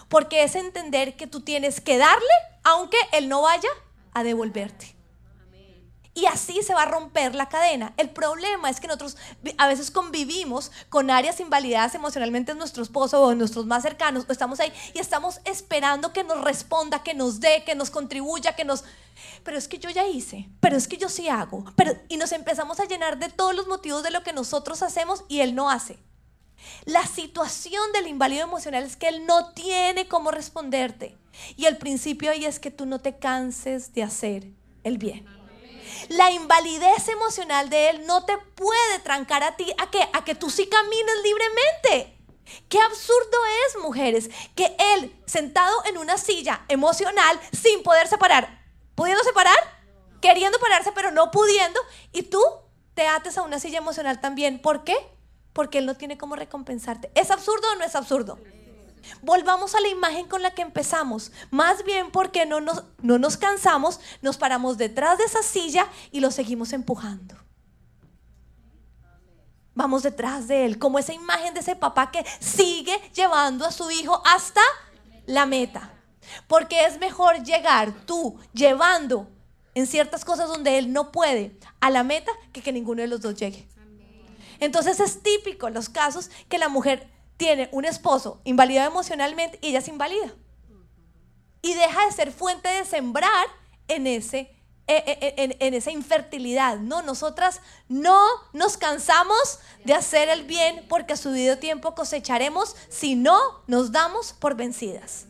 Porque 0.08 0.44
es 0.44 0.56
entender 0.56 1.16
que 1.16 1.28
tú 1.28 1.42
tienes 1.42 1.82
que 1.82 1.98
darle, 1.98 2.26
aunque 2.64 2.98
Él 3.12 3.30
no 3.30 3.44
vaya 3.44 3.70
a 4.14 4.24
devolverte. 4.24 4.96
Y 6.16 6.26
así 6.26 6.62
se 6.64 6.74
va 6.74 6.82
a 6.84 6.86
romper 6.86 7.36
la 7.36 7.48
cadena. 7.48 7.94
El 7.96 8.10
problema 8.10 8.70
es 8.70 8.82
que 8.82 8.88
nosotros 8.88 9.16
a 9.58 9.68
veces 9.68 9.90
convivimos 9.90 10.72
con 10.90 11.12
áreas 11.12 11.40
invalidadas 11.40 11.96
emocionalmente 11.96 12.52
en 12.52 12.58
nuestro 12.58 12.84
esposo 12.84 13.22
o 13.22 13.32
en 13.32 13.38
nuestros 13.38 13.66
más 13.66 13.84
cercanos, 13.84 14.26
o 14.28 14.32
estamos 14.32 14.60
ahí 14.60 14.74
y 14.94 15.00
estamos 15.00 15.40
esperando 15.46 16.12
que 16.12 16.26
nos 16.26 16.44
responda, 16.44 17.04
que 17.04 17.14
nos 17.14 17.40
dé, 17.40 17.64
que 17.64 17.76
nos 17.76 17.90
contribuya, 17.90 18.56
que 18.56 18.66
nos... 18.66 18.84
Pero 19.44 19.58
es 19.58 19.68
que 19.68 19.80
yo 19.80 19.90
ya 19.90 20.08
hice, 20.08 20.50
pero 20.60 20.76
es 20.76 20.88
que 20.88 20.98
yo 20.98 21.08
sí 21.08 21.30
hago. 21.30 21.64
Y 22.10 22.18
nos 22.18 22.32
empezamos 22.34 22.80
a 22.80 22.86
llenar 22.86 23.18
de 23.20 23.30
todos 23.30 23.56
los 23.56 23.68
motivos 23.68 24.04
de 24.04 24.12
lo 24.12 24.24
que 24.24 24.34
nosotros 24.34 24.82
hacemos 24.82 25.24
y 25.30 25.40
él 25.40 25.56
no 25.56 25.70
hace. 25.70 26.00
La 26.86 27.06
situación 27.06 27.92
del 27.94 28.08
inválido 28.08 28.44
emocional 28.44 28.84
es 28.84 28.96
que 28.96 29.08
él 29.08 29.26
no 29.26 29.54
tiene 29.54 30.08
cómo 30.08 30.32
responderte. 30.32 31.18
Y 31.56 31.66
el 31.66 31.78
principio 31.78 32.32
ahí 32.32 32.46
es 32.46 32.60
que 32.60 32.72
tú 32.72 32.86
no 32.86 33.00
te 33.00 33.18
canses 33.18 33.94
de 33.94 34.04
hacer 34.04 34.48
el 34.84 34.98
bien. 34.98 35.26
La 36.10 36.32
invalidez 36.32 37.08
emocional 37.10 37.70
de 37.70 37.90
él 37.90 38.06
no 38.06 38.26
te 38.26 38.38
puede 38.56 39.00
trancar 39.04 39.44
a 39.44 39.56
ti 39.56 39.72
a 39.78 39.90
que, 39.90 40.02
a 40.14 40.24
que 40.24 40.36
tú 40.36 40.50
sí 40.50 40.68
camines 40.68 41.16
libremente. 41.24 42.16
Qué 42.68 42.80
absurdo 42.80 43.38
es, 43.68 43.82
mujeres, 43.82 44.30
que 44.56 44.76
él 44.96 45.16
sentado 45.26 45.84
en 45.86 45.98
una 45.98 46.18
silla 46.18 46.66
emocional 46.68 47.40
sin 47.52 47.84
poder 47.84 48.08
separar, 48.08 48.64
pudiendo 48.96 49.24
separar, 49.24 49.58
queriendo 50.22 50.60
pararse 50.60 50.92
pero 50.94 51.12
no 51.12 51.32
pudiendo, 51.32 51.80
y 52.12 52.24
tú 52.24 52.42
te 52.96 53.08
ates 53.08 53.38
a 53.38 53.44
una 53.44 53.60
silla 53.60 53.78
emocional 53.78 54.20
también. 54.20 54.60
¿Por 54.62 54.84
qué? 54.84 54.96
Porque 55.60 55.80
él 55.80 55.86
no 55.86 55.98
tiene 55.98 56.18
cómo 56.18 56.38
recompensarte. 56.38 57.12
¿Es 57.16 57.32
absurdo 57.32 57.68
o 57.74 57.76
no 57.76 57.84
es 57.84 57.94
absurdo? 57.94 58.40
Volvamos 59.22 59.76
a 59.76 59.82
la 59.82 59.90
imagen 59.90 60.26
con 60.26 60.42
la 60.42 60.52
que 60.52 60.62
empezamos. 60.62 61.34
Más 61.52 61.84
bien 61.84 62.12
porque 62.12 62.46
no 62.46 62.62
nos, 62.62 62.86
no 63.02 63.20
nos 63.20 63.36
cansamos, 63.36 64.00
nos 64.22 64.38
paramos 64.38 64.78
detrás 64.78 65.18
de 65.18 65.26
esa 65.26 65.44
silla 65.44 65.86
y 66.14 66.22
lo 66.22 66.32
seguimos 66.32 66.72
empujando. 66.72 67.36
Vamos 69.76 70.02
detrás 70.02 70.48
de 70.48 70.64
él, 70.64 70.80
como 70.80 70.98
esa 70.98 71.12
imagen 71.12 71.54
de 71.54 71.60
ese 71.60 71.76
papá 71.76 72.10
que 72.10 72.26
sigue 72.40 72.98
llevando 73.14 73.66
a 73.66 73.74
su 73.74 73.92
hijo 73.92 74.24
hasta 74.26 74.62
la 75.26 75.46
meta. 75.46 75.92
Porque 76.48 76.86
es 76.86 76.98
mejor 77.00 77.44
llegar 77.44 77.92
tú 78.06 78.40
llevando 78.54 79.28
en 79.76 79.88
ciertas 79.88 80.24
cosas 80.24 80.48
donde 80.48 80.78
él 80.78 80.94
no 80.94 81.12
puede 81.12 81.60
a 81.82 81.90
la 81.90 82.04
meta 82.04 82.32
que 82.54 82.62
que 82.62 82.72
ninguno 82.72 83.02
de 83.02 83.10
los 83.10 83.20
dos 83.20 83.36
llegue. 83.36 83.69
Entonces 84.60 85.00
es 85.00 85.22
típico 85.24 85.70
los 85.70 85.90
casos 85.90 86.30
que 86.50 86.58
la 86.58 86.70
mujer 86.70 87.08
tiene 87.38 87.70
un 87.72 87.86
esposo 87.86 88.42
invalidado 88.44 88.92
emocionalmente 88.92 89.60
y 89.62 89.70
ella 89.70 89.80
es 89.80 89.88
invalida. 89.88 90.34
Y 91.62 91.74
deja 91.74 92.06
de 92.06 92.12
ser 92.12 92.32
fuente 92.32 92.68
de 92.68 92.86
sembrar 92.86 93.48
en, 93.88 94.08
ese, 94.08 94.56
e, 94.88 94.96
e, 94.98 95.36
e, 95.38 95.58
en, 95.60 95.74
esa 95.74 95.92
infertilidad. 95.92 96.78
No, 96.80 97.02
nosotras 97.02 97.62
no 97.88 98.22
nos 98.54 98.78
cansamos 98.78 99.60
de 99.86 99.94
hacer 99.94 100.30
el 100.30 100.44
bien 100.44 100.86
porque 100.90 101.14
a 101.14 101.18
su 101.18 101.30
debido 101.30 101.58
tiempo 101.58 101.96
cosecharemos 101.96 102.76
si 102.90 103.16
no 103.16 103.40
nos 103.68 103.92
damos 103.92 104.34
por 104.34 104.56
vencidas. 104.56 105.26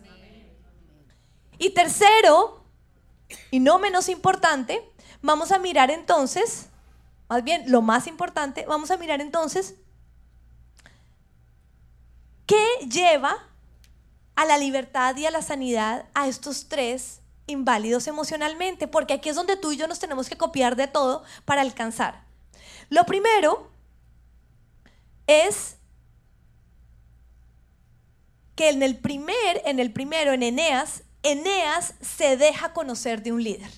Y 1.60 1.72
tercero, 1.72 2.64
y 3.52 3.60
no 3.60 3.80
menos 3.80 4.10
importante, 4.10 4.82
vamos 5.22 5.52
a 5.52 5.60
mirar 5.60 5.92
entonces, 5.92 6.70
más 7.30 7.44
bien 7.44 7.72
lo 7.72 7.82
más 7.82 8.08
importante, 8.08 8.66
vamos 8.68 8.92
a 8.92 8.98
mirar 8.98 9.22
entonces 9.22 9.76
¿Qué 12.50 12.88
lleva 12.88 13.38
a 14.36 14.44
la 14.44 14.58
libertad 14.58 15.16
y 15.18 15.28
a 15.28 15.30
la 15.30 15.44
sanidad 15.44 16.08
a 16.16 16.28
estos 16.28 16.68
tres 16.68 17.22
inválidos 17.46 18.08
emocionalmente? 18.08 18.88
Porque 18.88 19.14
aquí 19.14 19.30
es 19.30 19.36
donde 19.36 19.56
tú 19.56 19.72
y 19.72 19.78
yo 19.78 19.88
nos 19.88 20.00
tenemos 20.00 20.28
que 20.30 20.36
copiar 20.36 20.76
de 20.76 20.88
todo 20.88 21.24
para 21.46 21.62
alcanzar. 21.62 22.24
Lo 22.90 23.06
primero 23.06 23.70
es 25.28 25.76
que 28.56 28.70
en 28.70 28.82
el 28.82 28.98
primer, 28.98 29.62
en 29.66 29.78
el 29.80 29.94
primero, 29.94 30.34
en 30.34 30.42
Eneas, 30.42 31.04
Eneas 31.22 31.94
se 32.02 32.36
deja 32.36 32.74
conocer 32.74 33.22
de 33.22 33.32
un 33.32 33.44
líder. 33.44 33.70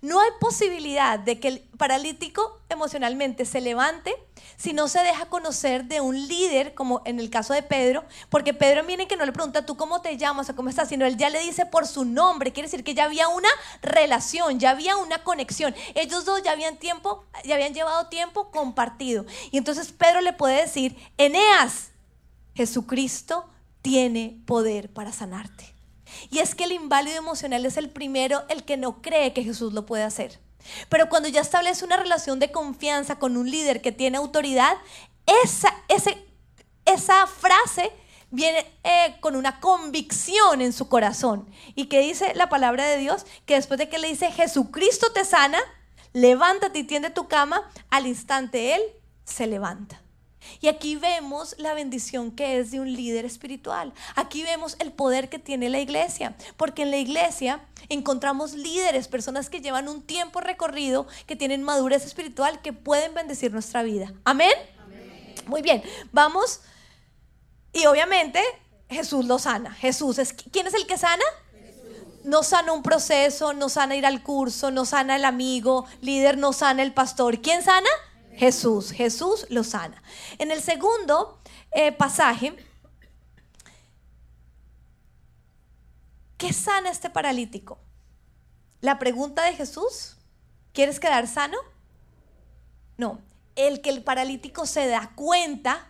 No 0.00 0.20
hay 0.20 0.30
posibilidad 0.40 1.18
de 1.18 1.40
que 1.40 1.48
el 1.48 1.60
paralítico 1.78 2.60
emocionalmente 2.68 3.44
se 3.44 3.60
levante 3.60 4.14
si 4.56 4.72
no 4.72 4.88
se 4.88 5.00
deja 5.00 5.26
conocer 5.26 5.84
de 5.84 6.00
un 6.00 6.28
líder, 6.28 6.74
como 6.74 7.02
en 7.04 7.18
el 7.18 7.30
caso 7.30 7.54
de 7.54 7.62
Pedro, 7.62 8.04
porque 8.28 8.54
Pedro 8.54 8.84
viene 8.84 9.08
que 9.08 9.16
no 9.16 9.26
le 9.26 9.32
pregunta 9.32 9.66
tú 9.66 9.76
cómo 9.76 10.00
te 10.00 10.16
llamas 10.16 10.48
o 10.48 10.56
cómo 10.56 10.68
estás, 10.68 10.88
sino 10.88 11.06
él 11.06 11.16
ya 11.16 11.30
le 11.30 11.40
dice 11.40 11.66
por 11.66 11.86
su 11.86 12.04
nombre, 12.04 12.52
quiere 12.52 12.68
decir 12.68 12.84
que 12.84 12.94
ya 12.94 13.04
había 13.04 13.28
una 13.28 13.48
relación, 13.82 14.60
ya 14.60 14.70
había 14.70 14.96
una 14.96 15.22
conexión. 15.24 15.74
Ellos 15.94 16.24
dos 16.24 16.42
ya 16.42 16.52
habían 16.52 16.76
tiempo, 16.76 17.24
ya 17.44 17.56
habían 17.56 17.74
llevado 17.74 18.08
tiempo 18.08 18.50
compartido. 18.50 19.26
Y 19.50 19.58
entonces 19.58 19.92
Pedro 19.92 20.20
le 20.20 20.32
puede 20.32 20.60
decir, 20.60 20.96
Eneas, 21.18 21.90
Jesucristo 22.54 23.48
tiene 23.82 24.40
poder 24.46 24.92
para 24.92 25.12
sanarte. 25.12 25.73
Y 26.30 26.38
es 26.38 26.54
que 26.54 26.64
el 26.64 26.72
inválido 26.72 27.18
emocional 27.18 27.64
es 27.66 27.76
el 27.76 27.90
primero, 27.90 28.44
el 28.48 28.64
que 28.64 28.76
no 28.76 29.02
cree 29.02 29.32
que 29.32 29.44
Jesús 29.44 29.72
lo 29.72 29.86
puede 29.86 30.04
hacer. 30.04 30.40
Pero 30.88 31.08
cuando 31.08 31.28
ya 31.28 31.40
establece 31.40 31.84
una 31.84 31.96
relación 31.96 32.38
de 32.38 32.50
confianza 32.50 33.18
con 33.18 33.36
un 33.36 33.50
líder 33.50 33.82
que 33.82 33.92
tiene 33.92 34.18
autoridad, 34.18 34.76
esa, 35.26 35.74
esa 36.84 37.26
frase 37.26 37.92
viene 38.30 38.66
eh, 38.82 39.16
con 39.20 39.36
una 39.36 39.60
convicción 39.60 40.60
en 40.60 40.72
su 40.72 40.88
corazón. 40.88 41.48
Y 41.74 41.86
que 41.86 42.00
dice 42.00 42.34
la 42.34 42.48
palabra 42.48 42.86
de 42.86 42.98
Dios, 42.98 43.26
que 43.46 43.54
después 43.54 43.78
de 43.78 43.88
que 43.88 43.98
le 43.98 44.08
dice 44.08 44.32
Jesucristo 44.32 45.12
te 45.12 45.24
sana, 45.24 45.58
levántate 46.12 46.80
y 46.80 46.84
tiende 46.84 47.10
tu 47.10 47.28
cama, 47.28 47.70
al 47.90 48.06
instante 48.06 48.74
Él 48.74 48.82
se 49.24 49.46
levanta. 49.46 50.03
Y 50.60 50.68
aquí 50.68 50.96
vemos 50.96 51.54
la 51.58 51.74
bendición 51.74 52.30
que 52.30 52.58
es 52.58 52.70
de 52.70 52.80
un 52.80 52.92
líder 52.92 53.24
espiritual. 53.24 53.92
Aquí 54.14 54.42
vemos 54.42 54.76
el 54.78 54.92
poder 54.92 55.28
que 55.28 55.38
tiene 55.38 55.68
la 55.68 55.80
iglesia. 55.80 56.36
Porque 56.56 56.82
en 56.82 56.90
la 56.90 56.98
iglesia 56.98 57.60
encontramos 57.88 58.54
líderes, 58.54 59.08
personas 59.08 59.50
que 59.50 59.60
llevan 59.60 59.88
un 59.88 60.02
tiempo 60.02 60.40
recorrido, 60.40 61.06
que 61.26 61.36
tienen 61.36 61.62
madurez 61.62 62.04
espiritual, 62.04 62.62
que 62.62 62.72
pueden 62.72 63.14
bendecir 63.14 63.52
nuestra 63.52 63.82
vida. 63.82 64.12
Amén. 64.24 64.52
Muy 65.46 65.62
bien, 65.62 65.82
vamos. 66.12 66.60
Y 67.72 67.86
obviamente 67.86 68.40
Jesús 68.88 69.26
lo 69.26 69.38
sana. 69.38 69.72
Jesús 69.74 70.18
es 70.18 70.32
¿quién 70.32 70.66
es 70.66 70.74
el 70.74 70.86
que 70.86 70.96
sana? 70.96 71.24
No 72.24 72.42
sana 72.42 72.72
un 72.72 72.82
proceso, 72.82 73.52
no 73.52 73.68
sana 73.68 73.96
ir 73.96 74.06
al 74.06 74.22
curso, 74.22 74.70
no 74.70 74.86
sana 74.86 75.16
el 75.16 75.26
amigo, 75.26 75.84
líder, 76.00 76.38
no 76.38 76.54
sana 76.54 76.82
el 76.82 76.94
pastor. 76.94 77.42
¿Quién 77.42 77.62
sana? 77.62 77.90
Jesús, 78.36 78.90
Jesús 78.90 79.46
lo 79.48 79.64
sana. 79.64 80.02
En 80.38 80.50
el 80.50 80.60
segundo 80.60 81.38
eh, 81.72 81.92
pasaje, 81.92 82.54
¿qué 86.36 86.52
sana 86.52 86.90
este 86.90 87.10
paralítico? 87.10 87.78
La 88.80 88.98
pregunta 88.98 89.44
de 89.44 89.54
Jesús, 89.54 90.16
¿quieres 90.72 90.98
quedar 90.98 91.28
sano? 91.28 91.56
No, 92.96 93.20
el 93.56 93.80
que 93.80 93.90
el 93.90 94.02
paralítico 94.02 94.66
se 94.66 94.86
da 94.86 95.12
cuenta 95.14 95.88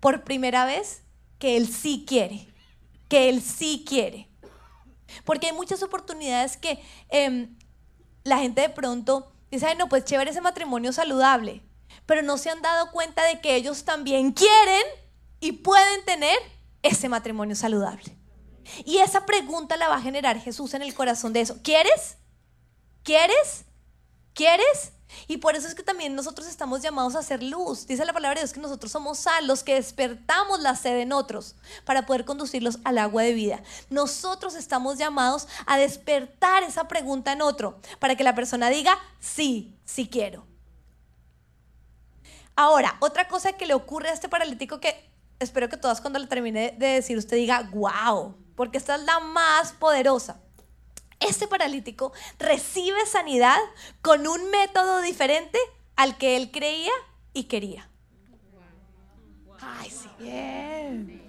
por 0.00 0.22
primera 0.22 0.64
vez 0.64 1.02
que 1.38 1.56
él 1.56 1.68
sí 1.68 2.04
quiere, 2.06 2.46
que 3.08 3.28
él 3.28 3.42
sí 3.42 3.84
quiere. 3.86 4.28
Porque 5.24 5.46
hay 5.46 5.52
muchas 5.52 5.82
oportunidades 5.82 6.56
que 6.56 6.82
em, 7.08 7.56
la 8.22 8.38
gente 8.38 8.60
de 8.60 8.68
pronto 8.68 9.32
dice, 9.50 9.66
Ay, 9.66 9.76
no, 9.76 9.88
pues 9.88 10.04
chévere 10.04 10.30
ese 10.30 10.40
matrimonio 10.40 10.92
saludable 10.92 11.62
pero 12.06 12.22
no 12.22 12.38
se 12.38 12.50
han 12.50 12.62
dado 12.62 12.90
cuenta 12.92 13.24
de 13.24 13.40
que 13.40 13.56
ellos 13.56 13.84
también 13.84 14.32
quieren 14.32 14.84
y 15.40 15.52
pueden 15.52 16.04
tener 16.04 16.38
ese 16.82 17.08
matrimonio 17.08 17.56
saludable. 17.56 18.16
Y 18.84 18.98
esa 18.98 19.26
pregunta 19.26 19.76
la 19.76 19.88
va 19.88 19.96
a 19.96 20.00
generar 20.00 20.40
Jesús 20.40 20.74
en 20.74 20.82
el 20.82 20.94
corazón 20.94 21.32
de 21.32 21.40
eso. 21.40 21.58
¿Quieres? 21.62 22.16
¿Quieres? 23.02 23.64
¿Quieres? 24.34 24.92
Y 25.28 25.38
por 25.38 25.54
eso 25.54 25.68
es 25.68 25.74
que 25.74 25.82
también 25.82 26.14
nosotros 26.14 26.46
estamos 26.48 26.82
llamados 26.82 27.14
a 27.14 27.20
hacer 27.20 27.42
luz. 27.42 27.86
Dice 27.86 28.04
la 28.04 28.12
palabra 28.12 28.40
de 28.40 28.44
Dios 28.44 28.52
que 28.52 28.60
nosotros 28.60 28.90
somos 28.90 29.18
sal, 29.18 29.46
los 29.46 29.62
que 29.62 29.74
despertamos 29.74 30.60
la 30.60 30.74
sed 30.74 30.98
en 30.98 31.12
otros 31.12 31.54
para 31.84 32.06
poder 32.06 32.24
conducirlos 32.24 32.78
al 32.84 32.98
agua 32.98 33.22
de 33.22 33.32
vida. 33.32 33.62
Nosotros 33.88 34.54
estamos 34.54 34.98
llamados 34.98 35.46
a 35.66 35.78
despertar 35.78 36.64
esa 36.64 36.88
pregunta 36.88 37.32
en 37.32 37.42
otro 37.42 37.80
para 37.98 38.16
que 38.16 38.24
la 38.24 38.34
persona 38.34 38.68
diga, 38.68 38.98
sí, 39.20 39.78
sí 39.84 40.08
quiero. 40.08 40.44
Ahora, 42.56 42.96
otra 43.00 43.28
cosa 43.28 43.52
que 43.52 43.66
le 43.66 43.74
ocurre 43.74 44.08
a 44.08 44.12
este 44.14 44.30
paralítico 44.30 44.80
que 44.80 45.10
espero 45.38 45.68
que 45.68 45.76
todas 45.76 46.00
cuando 46.00 46.18
le 46.18 46.26
termine 46.26 46.74
de 46.78 46.86
decir 46.86 47.18
usted 47.18 47.36
diga, 47.36 47.68
wow, 47.72 48.34
porque 48.56 48.78
esta 48.78 48.96
es 48.96 49.02
la 49.02 49.20
más 49.20 49.72
poderosa. 49.72 50.40
Este 51.20 51.46
paralítico 51.46 52.12
recibe 52.38 53.04
sanidad 53.06 53.58
con 54.00 54.26
un 54.26 54.50
método 54.50 55.02
diferente 55.02 55.58
al 55.96 56.16
que 56.16 56.36
él 56.36 56.50
creía 56.50 56.92
y 57.34 57.44
quería. 57.44 57.88
Ay, 59.60 59.90
sí, 59.90 60.08
bien. 60.18 61.22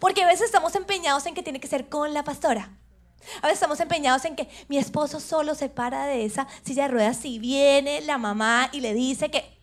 Porque 0.00 0.22
a 0.22 0.26
veces 0.26 0.46
estamos 0.46 0.74
empeñados 0.74 1.26
en 1.26 1.34
que 1.34 1.42
tiene 1.42 1.60
que 1.60 1.68
ser 1.68 1.88
con 1.88 2.12
la 2.12 2.24
pastora. 2.24 2.70
A 3.38 3.46
veces 3.46 3.54
estamos 3.54 3.78
empeñados 3.78 4.24
en 4.24 4.34
que 4.34 4.48
mi 4.68 4.78
esposo 4.78 5.20
solo 5.20 5.54
se 5.54 5.68
para 5.68 6.06
de 6.06 6.24
esa 6.24 6.48
silla 6.64 6.84
de 6.84 6.88
ruedas 6.88 7.18
si 7.18 7.38
viene 7.38 8.00
la 8.00 8.18
mamá 8.18 8.68
y 8.72 8.80
le 8.80 8.94
dice 8.94 9.30
que 9.30 9.61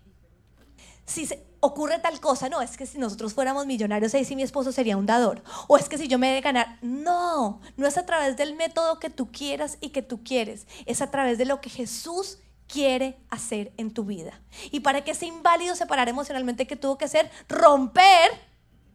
si 1.10 1.28
ocurre 1.60 2.00
tal 2.00 2.19
cosa, 2.19 2.50
no, 2.50 2.62
es 2.62 2.78
que 2.78 2.86
si 2.86 2.98
nosotros 2.98 3.34
fuéramos 3.34 3.65
millonarios, 3.65 4.13
ahí 4.13 4.24
sí 4.24 4.36
mi 4.36 4.43
esposo 4.43 4.72
sería 4.72 4.95
un 4.95 5.06
dador. 5.06 5.43
O 5.67 5.78
es 5.78 5.89
que 5.89 5.98
si 5.98 6.08
yo 6.08 6.17
me 6.17 6.32
de 6.32 6.41
ganar, 6.41 6.78
no, 6.82 7.60
no 7.76 7.88
es 7.88 7.98
a 7.98 8.06
través 8.06 8.38
del 8.38 8.56
método 8.56 9.00
que 9.00 9.10
tú 9.10 9.32
quieras 9.32 9.78
y 9.82 9.89
que 9.89 10.02
tú 10.02 10.24
quieres, 10.24 10.67
es 10.86 11.02
a 11.02 11.12
través 11.12 11.38
de 11.38 11.45
lo 11.45 11.62
que 11.62 11.69
Jesús 11.69 12.38
quiere 12.67 13.17
hacer 13.30 13.74
en 13.78 13.91
tu 13.91 14.06
vida. 14.06 14.39
Y 14.72 14.82
para 14.82 15.04
que 15.04 15.12
ese 15.12 15.26
inválido 15.26 15.76
se 15.76 15.88
parara 15.88 16.12
emocionalmente, 16.12 16.67
que 16.67 16.76
tuvo 16.76 16.98
que 16.98 17.06
hacer? 17.06 17.30
Romper 17.50 18.30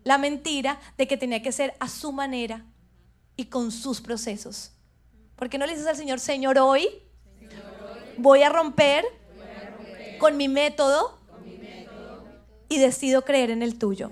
la 0.05 0.19
mentira 0.19 0.79
de 0.97 1.09
que 1.09 1.17
tenía 1.17 1.43
que 1.43 1.53
ser 1.53 1.75
a 1.81 1.89
su 1.89 2.13
manera 2.13 2.65
y 3.37 3.47
con 3.47 3.73
sus 3.73 4.01
procesos. 4.01 4.73
¿Por 5.35 5.51
qué 5.51 5.59
no 5.59 5.67
le 5.67 5.73
dices 5.73 5.89
al 5.89 5.97
Señor, 5.97 6.21
Señor, 6.21 6.59
hoy, 6.59 6.89
voy, 8.17 8.43
a 8.43 8.49
romper, 8.49 9.05
con 10.21 10.37
mi 10.37 10.47
método 10.47 11.19
y 12.69 12.79
decido 12.79 13.25
creer 13.25 13.51
en 13.51 13.63
el 13.63 13.79
tuyo. 13.79 14.11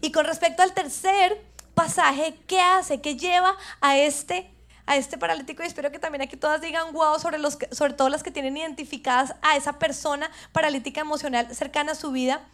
Y 0.00 0.12
con 0.12 0.24
respecto 0.24 0.62
al 0.62 0.74
tercer 0.74 1.44
pasaje, 1.74 2.38
¿qué 2.46 2.60
hace? 2.60 3.00
¿Qué 3.00 3.16
lleva 3.16 3.56
a 3.80 3.98
este, 3.98 4.50
a 4.86 4.96
este 4.96 5.18
paralítico? 5.18 5.62
Y 5.62 5.66
espero 5.66 5.90
que 5.90 5.98
también 5.98 6.22
aquí 6.22 6.36
todas 6.36 6.60
digan 6.60 6.92
wow 6.92 7.18
sobre, 7.18 7.38
los, 7.38 7.58
sobre 7.72 7.94
todo 7.94 8.08
las 8.08 8.22
que 8.22 8.30
tienen 8.30 8.56
identificadas 8.56 9.34
a 9.42 9.56
esa 9.56 9.78
persona 9.78 10.30
paralítica 10.52 11.00
emocional 11.00 11.54
cercana 11.54 11.92
a 11.92 11.94
su 11.94 12.12
vida. 12.12 12.46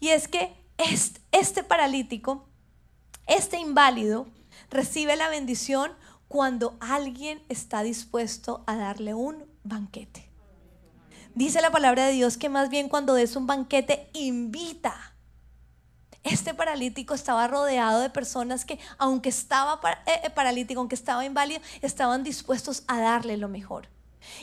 Y 0.00 0.08
es 0.08 0.28
que 0.28 0.52
este, 0.78 1.20
este 1.32 1.64
paralítico, 1.64 2.48
este 3.26 3.58
inválido, 3.58 4.26
recibe 4.70 5.16
la 5.16 5.28
bendición 5.28 5.92
cuando 6.28 6.76
alguien 6.80 7.42
está 7.48 7.82
dispuesto 7.82 8.64
a 8.66 8.76
darle 8.76 9.14
un 9.14 9.44
banquete. 9.64 10.31
Dice 11.34 11.62
la 11.62 11.70
palabra 11.70 12.06
de 12.06 12.12
Dios 12.12 12.36
que 12.36 12.48
más 12.48 12.68
bien 12.68 12.88
cuando 12.88 13.14
des 13.14 13.36
un 13.36 13.46
banquete, 13.46 14.10
invita. 14.12 15.14
Este 16.24 16.54
paralítico 16.54 17.14
estaba 17.14 17.48
rodeado 17.48 18.00
de 18.00 18.10
personas 18.10 18.64
que, 18.64 18.78
aunque 18.98 19.30
estaba 19.30 19.80
eh, 20.06 20.20
eh, 20.24 20.30
paralítico, 20.30 20.80
aunque 20.80 20.94
estaba 20.94 21.24
inválido, 21.24 21.60
estaban 21.80 22.22
dispuestos 22.22 22.84
a 22.86 23.00
darle 23.00 23.36
lo 23.38 23.48
mejor. 23.48 23.88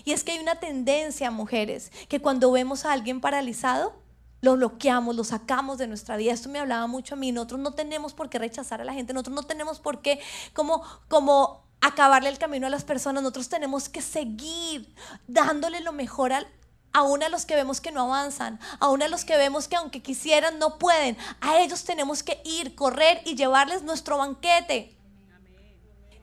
Y 0.04 0.12
es 0.12 0.23
que 0.23 0.34
hay 0.34 0.39
una 0.39 0.60
tendencia, 0.60 1.32
mujeres, 1.32 1.91
que 2.10 2.19
cuando 2.19 2.52
vemos 2.52 2.86
a 2.86 2.91
alguien 2.91 3.21
paralizado, 3.21 3.93
lo 4.41 4.56
bloqueamos, 4.56 5.15
lo 5.15 5.23
sacamos 5.23 5.78
de 5.78 5.88
nuestra 5.88 6.17
vida. 6.17 6.34
Esto 6.34 6.49
me 6.49 6.60
hablaba 6.60 6.88
mucho 6.88 7.15
a 7.15 7.17
mí. 7.17 7.32
Nosotros 7.32 7.60
no 7.62 7.73
tenemos 7.73 8.13
por 8.13 8.30
qué 8.30 8.39
rechazar 8.39 8.82
a 8.82 8.86
la 8.86 8.93
gente, 8.93 9.13
nosotros 9.13 9.36
no 9.36 9.43
tenemos 9.43 9.80
por 9.80 10.02
qué 10.02 10.19
como, 10.54 10.84
como 11.08 11.63
acabarle 11.82 12.30
el 12.30 12.39
camino 12.39 12.67
a 12.67 12.69
las 12.69 12.84
personas, 12.84 13.23
nosotros 13.23 13.47
tenemos 13.47 13.88
que 13.88 14.02
seguir 14.02 14.93
dándole 15.28 15.80
lo 15.80 15.93
mejor 15.93 16.34
al, 16.34 16.47
aún 16.93 17.23
a 17.23 17.30
los 17.30 17.45
que 17.45 17.56
vemos 17.56 17.82
que 17.82 17.91
no 17.91 18.04
avanzan, 18.04 18.60
aún 18.80 19.02
a 19.02 19.08
los 19.08 19.25
que 19.25 19.38
vemos 19.38 19.67
que 19.67 19.75
aunque 19.75 20.02
quisieran 20.02 20.60
no 20.60 20.78
pueden, 20.78 21.17
a 21.41 21.60
ellos 21.60 21.84
tenemos 21.84 22.23
que 22.23 22.41
ir, 22.43 22.75
correr 22.75 23.21
y 23.25 23.36
llevarles 23.36 23.84
nuestro 23.84 24.17
banquete. 24.17 24.97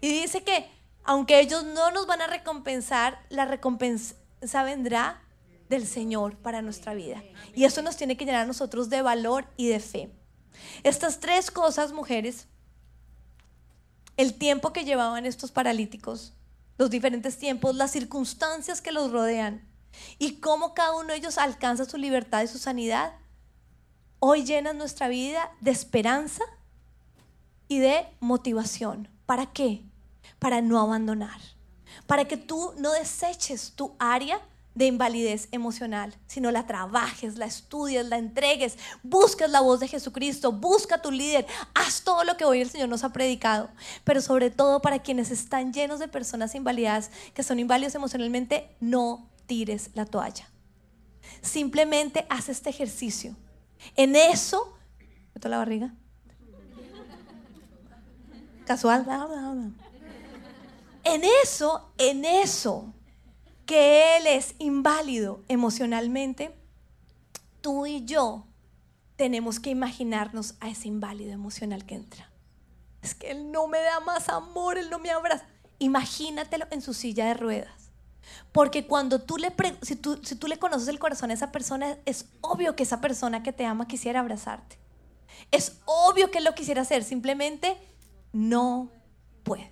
Y 0.00 0.08
dice 0.08 0.42
que 0.42 0.70
aunque 1.04 1.40
ellos 1.40 1.64
no 1.64 1.90
nos 1.92 2.06
van 2.06 2.20
a 2.20 2.26
recompensar, 2.26 3.24
la 3.28 3.44
recompensa 3.44 4.16
vendrá 4.64 5.22
del 5.68 5.86
Señor 5.86 6.36
para 6.36 6.62
nuestra 6.62 6.94
vida. 6.94 7.22
Y 7.54 7.64
eso 7.64 7.82
nos 7.82 7.96
tiene 7.96 8.16
que 8.16 8.24
llenar 8.24 8.42
a 8.42 8.46
nosotros 8.46 8.90
de 8.90 9.02
valor 9.02 9.46
y 9.56 9.68
de 9.68 9.80
fe. 9.80 10.10
Estas 10.82 11.20
tres 11.20 11.50
cosas, 11.50 11.92
mujeres, 11.92 12.48
el 14.16 14.34
tiempo 14.34 14.72
que 14.72 14.84
llevaban 14.84 15.26
estos 15.26 15.52
paralíticos, 15.52 16.34
los 16.78 16.90
diferentes 16.90 17.38
tiempos, 17.38 17.74
las 17.74 17.92
circunstancias 17.92 18.80
que 18.80 18.92
los 18.92 19.12
rodean, 19.12 19.66
y 20.18 20.36
cómo 20.36 20.74
cada 20.74 20.94
uno 20.94 21.08
de 21.08 21.16
ellos 21.16 21.38
alcanza 21.38 21.84
su 21.84 21.96
libertad 21.96 22.42
y 22.42 22.48
su 22.48 22.58
sanidad, 22.58 23.14
hoy 24.18 24.44
llenan 24.44 24.78
nuestra 24.78 25.08
vida 25.08 25.50
de 25.60 25.70
esperanza 25.70 26.44
y 27.68 27.78
de 27.78 28.06
motivación. 28.20 29.08
¿Para 29.26 29.46
qué? 29.46 29.82
Para 30.38 30.60
no 30.60 30.80
abandonar. 30.80 31.40
Para 32.06 32.26
que 32.26 32.36
tú 32.36 32.72
no 32.78 32.92
deseches 32.92 33.72
tu 33.74 33.94
área 33.98 34.40
de 34.76 34.86
invalidez 34.86 35.48
emocional, 35.52 36.14
sino 36.26 36.50
la 36.50 36.66
trabajes, 36.66 37.38
la 37.38 37.46
estudies, 37.46 38.06
la 38.06 38.18
entregues, 38.18 38.76
busques 39.02 39.48
la 39.48 39.62
voz 39.62 39.80
de 39.80 39.88
Jesucristo, 39.88 40.52
busca 40.52 41.00
tu 41.00 41.10
líder, 41.10 41.46
haz 41.74 42.02
todo 42.02 42.24
lo 42.24 42.36
que 42.36 42.44
hoy 42.44 42.60
el 42.60 42.68
Señor 42.68 42.90
nos 42.90 43.02
ha 43.02 43.12
predicado, 43.12 43.70
pero 44.04 44.20
sobre 44.20 44.50
todo 44.50 44.82
para 44.82 44.98
quienes 44.98 45.30
están 45.30 45.72
llenos 45.72 45.98
de 45.98 46.08
personas 46.08 46.54
invalidadas, 46.54 47.10
que 47.32 47.42
son 47.42 47.58
inválidos 47.58 47.94
emocionalmente, 47.94 48.68
no 48.78 49.26
tires 49.46 49.90
la 49.94 50.04
toalla. 50.06 50.48
Simplemente 51.42 52.26
haz 52.28 52.48
este 52.48 52.70
ejercicio. 52.70 53.36
En 53.96 54.16
eso, 54.16 54.76
¿meto 55.34 55.48
la 55.48 55.58
barriga? 55.58 55.94
Casual. 58.66 59.06
En 61.04 61.22
eso, 61.44 61.92
en 61.98 62.24
eso, 62.24 62.92
que 63.64 64.16
él 64.16 64.26
es 64.26 64.54
inválido 64.58 65.44
emocionalmente, 65.48 66.56
tú 67.60 67.86
y 67.86 68.04
yo 68.04 68.46
tenemos 69.16 69.60
que 69.60 69.70
imaginarnos 69.70 70.54
a 70.60 70.68
ese 70.68 70.88
inválido 70.88 71.32
emocional 71.32 71.86
que 71.86 71.94
entra. 71.94 72.30
Es 73.02 73.14
que 73.14 73.30
él 73.30 73.52
no 73.52 73.68
me 73.68 73.80
da 73.80 74.00
más 74.00 74.28
amor, 74.28 74.78
él 74.78 74.90
no 74.90 74.98
me 74.98 75.10
abraza. 75.10 75.46
Imagínatelo 75.78 76.66
en 76.70 76.82
su 76.82 76.92
silla 76.92 77.26
de 77.26 77.34
ruedas. 77.34 77.85
Porque 78.52 78.86
cuando 78.86 79.20
tú 79.20 79.36
le, 79.36 79.52
si 79.82 79.96
tú, 79.96 80.20
si 80.22 80.36
tú 80.36 80.46
le 80.46 80.58
conoces 80.58 80.88
el 80.88 80.98
corazón 80.98 81.30
a 81.30 81.34
esa 81.34 81.52
persona, 81.52 81.98
es 82.06 82.26
obvio 82.40 82.76
que 82.76 82.82
esa 82.82 83.00
persona 83.00 83.42
que 83.42 83.52
te 83.52 83.64
ama 83.64 83.86
quisiera 83.86 84.20
abrazarte. 84.20 84.78
Es 85.50 85.80
obvio 85.84 86.30
que 86.30 86.40
lo 86.40 86.54
quisiera 86.54 86.82
hacer, 86.82 87.04
simplemente 87.04 87.76
no 88.32 88.90
puede. 89.42 89.70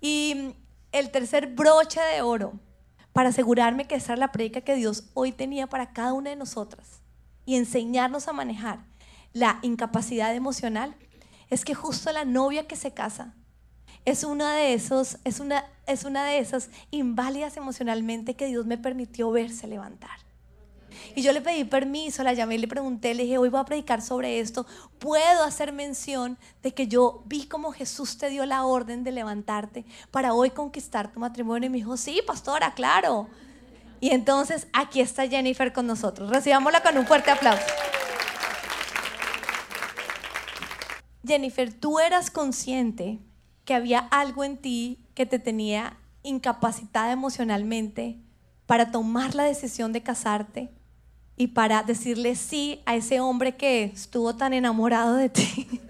Y 0.00 0.54
el 0.92 1.10
tercer 1.10 1.54
broche 1.54 2.00
de 2.00 2.22
oro, 2.22 2.58
para 3.12 3.30
asegurarme 3.30 3.86
que 3.86 3.96
esa 3.96 4.12
es 4.12 4.18
la 4.18 4.32
predica 4.32 4.60
que 4.60 4.74
Dios 4.74 5.10
hoy 5.14 5.32
tenía 5.32 5.66
para 5.66 5.92
cada 5.92 6.12
una 6.12 6.30
de 6.30 6.36
nosotras 6.36 7.02
y 7.44 7.56
enseñarnos 7.56 8.28
a 8.28 8.32
manejar 8.32 8.84
la 9.32 9.58
incapacidad 9.62 10.34
emocional, 10.34 10.96
es 11.50 11.64
que 11.64 11.74
justo 11.74 12.12
la 12.12 12.24
novia 12.24 12.66
que 12.66 12.76
se 12.76 12.92
casa 12.92 13.34
es 14.08 14.24
una 14.24 14.54
de 14.54 14.72
esos, 14.72 15.18
es 15.24 15.38
una, 15.38 15.66
es 15.86 16.04
una 16.04 16.24
de 16.24 16.38
esas 16.38 16.70
inválidas 16.90 17.58
emocionalmente 17.58 18.36
que 18.36 18.46
Dios 18.46 18.64
me 18.64 18.78
permitió 18.78 19.30
verse 19.30 19.66
levantar. 19.66 20.18
Y 21.14 21.20
yo 21.20 21.32
le 21.32 21.42
pedí 21.42 21.64
permiso, 21.64 22.22
la 22.22 22.32
llamé 22.32 22.54
y 22.54 22.58
le 22.58 22.68
pregunté, 22.68 23.12
le 23.12 23.24
dije, 23.24 23.36
hoy 23.36 23.50
voy 23.50 23.60
a 23.60 23.64
predicar 23.64 24.00
sobre 24.00 24.40
esto. 24.40 24.66
¿Puedo 24.98 25.44
hacer 25.44 25.72
mención 25.72 26.38
de 26.62 26.72
que 26.72 26.88
yo 26.88 27.22
vi 27.26 27.46
como 27.46 27.70
Jesús 27.70 28.16
te 28.16 28.30
dio 28.30 28.46
la 28.46 28.64
orden 28.64 29.04
de 29.04 29.12
levantarte 29.12 29.84
para 30.10 30.32
hoy 30.32 30.50
conquistar 30.50 31.12
tu 31.12 31.20
matrimonio? 31.20 31.66
Y 31.66 31.70
me 31.70 31.76
dijo, 31.76 31.98
sí, 31.98 32.22
pastora, 32.26 32.72
claro. 32.72 33.28
Y 34.00 34.10
entonces 34.10 34.68
aquí 34.72 35.02
está 35.02 35.28
Jennifer 35.28 35.74
con 35.74 35.86
nosotros. 35.86 36.30
Recibámosla 36.30 36.82
con 36.82 36.96
un 36.96 37.06
fuerte 37.06 37.30
aplauso. 37.30 37.62
Jennifer, 41.26 41.74
tú 41.74 41.98
eras 41.98 42.30
consciente 42.30 43.18
que 43.68 43.74
había 43.74 43.98
algo 43.98 44.44
en 44.44 44.56
ti 44.56 45.04
que 45.12 45.26
te 45.26 45.38
tenía 45.38 45.98
incapacitada 46.22 47.12
emocionalmente 47.12 48.18
para 48.64 48.90
tomar 48.90 49.34
la 49.34 49.42
decisión 49.42 49.92
de 49.92 50.02
casarte 50.02 50.70
y 51.36 51.48
para 51.48 51.82
decirle 51.82 52.34
sí 52.34 52.80
a 52.86 52.96
ese 52.96 53.20
hombre 53.20 53.56
que 53.56 53.84
estuvo 53.84 54.34
tan 54.34 54.54
enamorado 54.54 55.16
de 55.16 55.28
ti. 55.28 55.82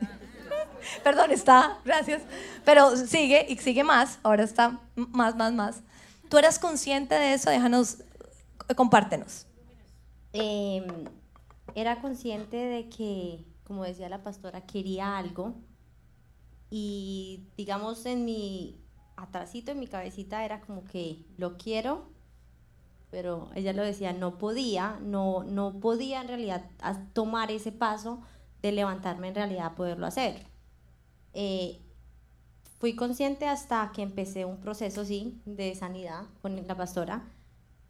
Perdón, 1.05 1.31
está, 1.31 1.79
gracias. 1.85 2.23
Pero 2.65 2.97
sigue 2.97 3.47
y 3.49 3.57
sigue 3.59 3.85
más, 3.85 4.19
ahora 4.25 4.43
está 4.43 4.81
más, 4.97 5.37
más, 5.37 5.53
más. 5.53 5.81
¿Tú 6.29 6.37
eras 6.37 6.59
consciente 6.59 7.15
de 7.15 7.35
eso? 7.35 7.49
Déjanos 7.49 7.99
compártenos. 8.75 9.47
Em, 10.33 10.85
era 11.77 12.01
consciente 12.01 12.57
de 12.57 12.89
que, 12.89 13.45
como 13.63 13.85
decía 13.85 14.09
la 14.09 14.25
pastora, 14.25 14.63
quería 14.63 15.17
algo 15.17 15.55
y 16.71 17.45
digamos 17.57 18.05
en 18.07 18.25
mi 18.25 18.79
atrasito 19.17 19.73
en 19.73 19.81
mi 19.81 19.87
cabecita 19.87 20.45
era 20.45 20.61
como 20.61 20.85
que 20.85 21.25
lo 21.37 21.57
quiero, 21.57 22.09
pero 23.11 23.51
ella 23.55 23.73
lo 23.73 23.83
decía, 23.83 24.13
no 24.13 24.39
podía, 24.39 24.99
no, 25.03 25.45
no 25.45 25.81
podía 25.81 26.21
en 26.21 26.29
realidad 26.29 26.71
tomar 27.13 27.51
ese 27.51 27.73
paso 27.73 28.21
de 28.63 28.73
levantarme 28.73 29.29
en 29.29 29.35
realidad 29.35 29.67
a 29.67 29.75
poderlo 29.75 30.07
hacer. 30.07 30.47
Eh, 31.33 31.81
fui 32.79 32.95
consciente 32.95 33.47
hasta 33.47 33.91
que 33.95 34.03
empecé 34.03 34.45
un 34.45 34.61
proceso, 34.61 35.05
sí, 35.05 35.41
de 35.47 35.75
sanidad 35.75 36.27
con 36.43 36.67
la 36.67 36.77
pastora, 36.77 37.29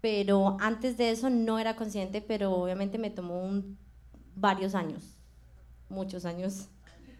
pero 0.00 0.56
antes 0.60 0.96
de 0.96 1.10
eso 1.10 1.30
no 1.30 1.58
era 1.58 1.76
consciente, 1.76 2.20
pero 2.20 2.52
obviamente 2.52 2.96
me 2.96 3.10
tomó 3.10 3.62
varios 4.34 4.74
años, 4.74 5.16
muchos 5.88 6.24
años 6.24 6.68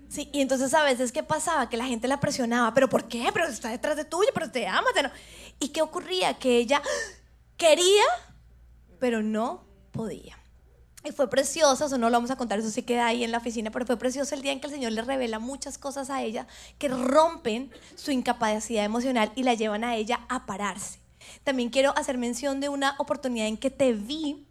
Sí, 0.08 0.30
y 0.32 0.40
entonces 0.40 0.72
a 0.72 0.82
veces, 0.84 1.12
¿qué 1.12 1.22
pasaba? 1.22 1.68
Que 1.68 1.76
la 1.76 1.84
gente 1.84 2.08
la 2.08 2.18
presionaba, 2.18 2.72
¿pero 2.72 2.88
por 2.88 3.08
qué? 3.08 3.28
Pero 3.32 3.46
está 3.46 3.68
detrás 3.68 3.96
de 3.96 4.04
tuyo, 4.04 4.30
pero 4.32 4.50
te 4.50 4.66
ama. 4.66 4.86
no. 5.02 5.10
¿Y 5.60 5.68
qué 5.68 5.82
ocurría? 5.82 6.38
Que 6.38 6.56
ella 6.56 6.82
quería, 7.56 8.04
pero 8.98 9.22
no 9.22 9.64
podía. 9.92 10.38
Y 11.04 11.12
fue 11.12 11.30
precioso, 11.30 11.86
eso 11.86 11.98
no 11.98 12.10
lo 12.10 12.16
vamos 12.16 12.30
a 12.30 12.36
contar, 12.36 12.58
eso 12.58 12.70
sí 12.70 12.82
queda 12.82 13.06
ahí 13.06 13.22
en 13.22 13.30
la 13.30 13.38
oficina, 13.38 13.70
pero 13.70 13.86
fue 13.86 13.96
precioso 13.96 14.34
el 14.34 14.42
día 14.42 14.52
en 14.52 14.60
que 14.60 14.66
el 14.66 14.72
Señor 14.72 14.92
le 14.92 15.02
revela 15.02 15.38
muchas 15.38 15.78
cosas 15.78 16.10
a 16.10 16.22
ella 16.22 16.46
que 16.78 16.88
rompen 16.88 17.70
su 17.94 18.10
incapacidad 18.10 18.84
emocional 18.84 19.30
y 19.36 19.44
la 19.44 19.54
llevan 19.54 19.84
a 19.84 19.94
ella 19.94 20.20
a 20.28 20.44
pararse. 20.44 20.98
También 21.44 21.70
quiero 21.70 21.96
hacer 21.96 22.18
mención 22.18 22.60
de 22.60 22.68
una 22.68 22.96
oportunidad 22.98 23.46
en 23.46 23.58
que 23.58 23.70
te 23.70 23.92
vi 23.92 24.47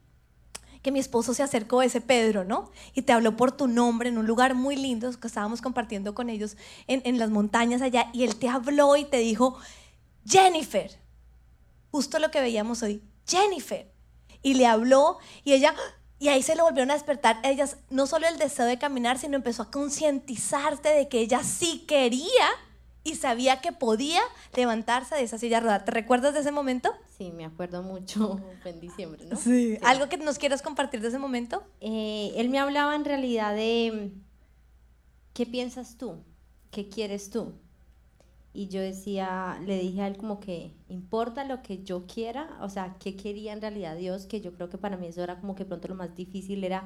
que 0.81 0.91
mi 0.91 0.99
esposo 0.99 1.33
se 1.33 1.43
acercó, 1.43 1.81
ese 1.81 2.01
Pedro, 2.01 2.43
¿no? 2.43 2.71
Y 2.93 3.03
te 3.03 3.13
habló 3.13 3.35
por 3.35 3.51
tu 3.51 3.67
nombre 3.67 4.09
en 4.09 4.17
un 4.17 4.27
lugar 4.27 4.55
muy 4.55 4.75
lindo 4.75 5.09
que 5.19 5.27
estábamos 5.27 5.61
compartiendo 5.61 6.13
con 6.13 6.29
ellos 6.29 6.57
en, 6.87 7.01
en 7.05 7.19
las 7.19 7.29
montañas 7.29 7.81
allá. 7.81 8.09
Y 8.13 8.23
él 8.23 8.35
te 8.35 8.49
habló 8.49 8.95
y 8.95 9.05
te 9.05 9.17
dijo, 9.17 9.57
Jennifer, 10.25 10.99
justo 11.91 12.19
lo 12.19 12.31
que 12.31 12.41
veíamos 12.41 12.83
hoy, 12.83 13.01
Jennifer. 13.27 13.91
Y 14.41 14.53
le 14.53 14.67
habló 14.67 15.17
y 15.43 15.53
ella, 15.53 15.73
y 16.19 16.29
ahí 16.29 16.43
se 16.43 16.55
le 16.55 16.61
volvieron 16.61 16.91
a 16.91 16.95
despertar 16.95 17.39
ellas, 17.43 17.77
no 17.89 18.07
solo 18.07 18.27
el 18.27 18.37
deseo 18.37 18.65
de 18.65 18.77
caminar, 18.77 19.17
sino 19.17 19.35
empezó 19.35 19.63
a 19.63 19.71
concientizarte 19.71 20.89
de 20.89 21.07
que 21.07 21.19
ella 21.19 21.43
sí 21.43 21.85
quería 21.87 22.47
y 23.07 23.15
sabía 23.15 23.61
que 23.61 23.71
podía 23.71 24.21
levantarse 24.53 25.15
de 25.15 25.23
esa 25.23 25.37
silla 25.37 25.61
rodada. 25.61 25.85
¿Te 25.85 25.91
recuerdas 25.91 26.33
de 26.33 26.41
ese 26.41 26.51
momento? 26.51 26.91
Sí, 27.17 27.31
me 27.31 27.45
acuerdo 27.45 27.81
mucho, 27.81 28.39
en 28.65 28.81
diciembre, 28.81 29.25
¿no? 29.25 29.37
Sí. 29.37 29.77
¿Algo 29.83 30.09
que 30.09 30.17
nos 30.17 30.37
quieras 30.37 30.61
compartir 30.61 31.01
de 31.01 31.07
ese 31.07 31.19
momento? 31.19 31.63
Eh, 31.79 32.33
él 32.35 32.49
me 32.49 32.59
hablaba 32.59 32.95
en 32.95 33.05
realidad 33.05 33.55
de, 33.55 34.11
¿qué 35.33 35.45
piensas 35.45 35.97
tú? 35.97 36.17
¿Qué 36.69 36.89
quieres 36.89 37.29
tú? 37.29 37.53
Y 38.53 38.67
yo 38.67 38.81
decía, 38.81 39.57
le 39.65 39.79
dije 39.79 40.01
a 40.01 40.07
él 40.07 40.17
como 40.17 40.39
que, 40.39 40.73
¿importa 40.89 41.45
lo 41.45 41.61
que 41.61 41.83
yo 41.83 42.07
quiera? 42.07 42.57
O 42.61 42.69
sea, 42.69 42.97
¿qué 42.99 43.15
quería 43.15 43.53
en 43.53 43.61
realidad 43.61 43.95
Dios? 43.95 44.25
Que 44.25 44.41
yo 44.41 44.51
creo 44.53 44.69
que 44.69 44.77
para 44.77 44.97
mí 44.97 45.07
eso 45.07 45.23
era 45.23 45.39
como 45.39 45.55
que 45.55 45.63
pronto 45.63 45.87
lo 45.87 45.95
más 45.95 46.13
difícil, 46.15 46.63
era 46.63 46.83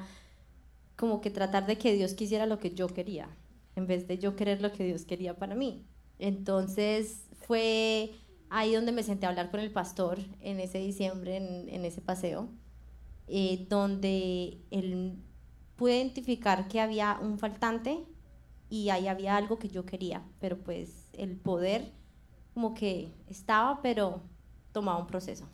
como 0.96 1.20
que 1.20 1.30
tratar 1.30 1.66
de 1.66 1.78
que 1.78 1.94
Dios 1.94 2.14
quisiera 2.14 2.46
lo 2.46 2.58
que 2.58 2.72
yo 2.74 2.86
quería, 2.86 3.28
en 3.74 3.86
vez 3.86 4.06
de 4.06 4.18
yo 4.18 4.36
querer 4.36 4.60
lo 4.60 4.70
que 4.70 4.84
Dios 4.84 5.04
quería 5.04 5.36
para 5.36 5.54
mí. 5.54 5.84
Entonces 6.22 7.24
fue 7.48 8.12
ahí 8.48 8.76
donde 8.76 8.92
me 8.92 9.02
senté 9.02 9.26
a 9.26 9.30
hablar 9.30 9.50
con 9.50 9.58
el 9.58 9.72
pastor 9.72 10.20
en 10.40 10.60
ese 10.60 10.78
diciembre, 10.78 11.36
en, 11.36 11.84
ese 11.84 12.00
paseo, 12.00 12.48
eh, 13.26 13.66
donde 13.68 14.58
él 14.70 15.16
pude 15.74 15.96
identificar 15.96 16.68
que 16.68 16.80
había 16.80 17.18
un 17.20 17.40
faltante 17.40 18.04
y 18.70 18.90
ahí 18.90 19.08
había 19.08 19.36
algo 19.36 19.58
que 19.58 19.68
yo 19.68 19.84
quería, 19.84 20.22
pero 20.38 20.58
pues 20.58 21.08
el 21.12 21.34
poder 21.34 21.90
como 22.54 22.72
que 22.72 23.12
estaba, 23.26 23.82
pero 23.82 24.22
tomaba 24.70 25.00
un 25.00 25.08
proceso. 25.08 25.48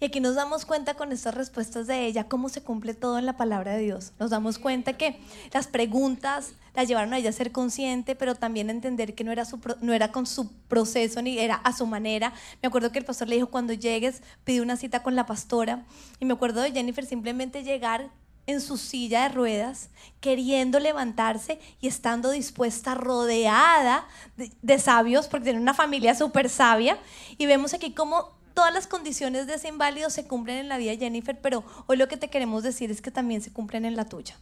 Y 0.00 0.04
aquí 0.04 0.20
nos 0.20 0.34
damos 0.34 0.64
cuenta 0.64 0.94
con 0.94 1.12
estas 1.12 1.34
respuestas 1.34 1.86
de 1.86 2.06
ella 2.06 2.28
cómo 2.28 2.48
se 2.48 2.62
cumple 2.62 2.94
todo 2.94 3.18
en 3.18 3.26
la 3.26 3.36
palabra 3.36 3.72
de 3.72 3.82
Dios. 3.82 4.12
Nos 4.18 4.30
damos 4.30 4.58
cuenta 4.58 4.94
que 4.94 5.20
las 5.52 5.66
preguntas 5.66 6.52
la 6.74 6.84
llevaron 6.84 7.12
a 7.12 7.18
ella 7.18 7.30
a 7.30 7.32
ser 7.32 7.52
consciente, 7.52 8.14
pero 8.14 8.34
también 8.34 8.68
a 8.68 8.72
entender 8.72 9.14
que 9.14 9.24
no 9.24 9.32
era, 9.32 9.44
su, 9.44 9.60
no 9.80 9.92
era 9.92 10.10
con 10.10 10.26
su 10.26 10.52
proceso 10.68 11.20
ni 11.22 11.38
era 11.38 11.56
a 11.56 11.72
su 11.72 11.86
manera. 11.86 12.32
Me 12.62 12.68
acuerdo 12.68 12.92
que 12.92 12.98
el 12.98 13.04
pastor 13.04 13.28
le 13.28 13.36
dijo, 13.36 13.48
cuando 13.48 13.72
llegues, 13.72 14.22
pide 14.44 14.60
una 14.60 14.76
cita 14.76 15.02
con 15.02 15.14
la 15.14 15.26
pastora. 15.26 15.84
Y 16.18 16.24
me 16.24 16.34
acuerdo 16.34 16.62
de 16.62 16.72
Jennifer 16.72 17.04
simplemente 17.04 17.62
llegar 17.62 18.10
en 18.46 18.60
su 18.60 18.76
silla 18.76 19.22
de 19.22 19.28
ruedas, 19.28 19.90
queriendo 20.20 20.80
levantarse 20.80 21.60
y 21.80 21.86
estando 21.86 22.30
dispuesta, 22.30 22.94
rodeada 22.94 24.04
de, 24.36 24.50
de 24.62 24.78
sabios, 24.80 25.28
porque 25.28 25.44
tiene 25.44 25.60
una 25.60 25.74
familia 25.74 26.14
súper 26.14 26.48
sabia. 26.48 26.98
Y 27.38 27.46
vemos 27.46 27.72
aquí 27.74 27.92
cómo 27.92 28.41
todas 28.54 28.72
las 28.72 28.86
condiciones 28.86 29.46
de 29.46 29.54
ese 29.54 29.68
inválido 29.68 30.10
se 30.10 30.26
cumplen 30.26 30.58
en 30.58 30.68
la 30.68 30.78
vida 30.78 30.92
de 30.92 30.98
Jennifer, 30.98 31.40
pero 31.40 31.64
hoy 31.86 31.96
lo 31.96 32.08
que 32.08 32.16
te 32.16 32.28
queremos 32.28 32.62
decir 32.62 32.90
es 32.90 33.00
que 33.02 33.10
también 33.10 33.42
se 33.42 33.52
cumplen 33.52 33.84
en 33.84 33.96
la 33.96 34.04
tuya. 34.04 34.36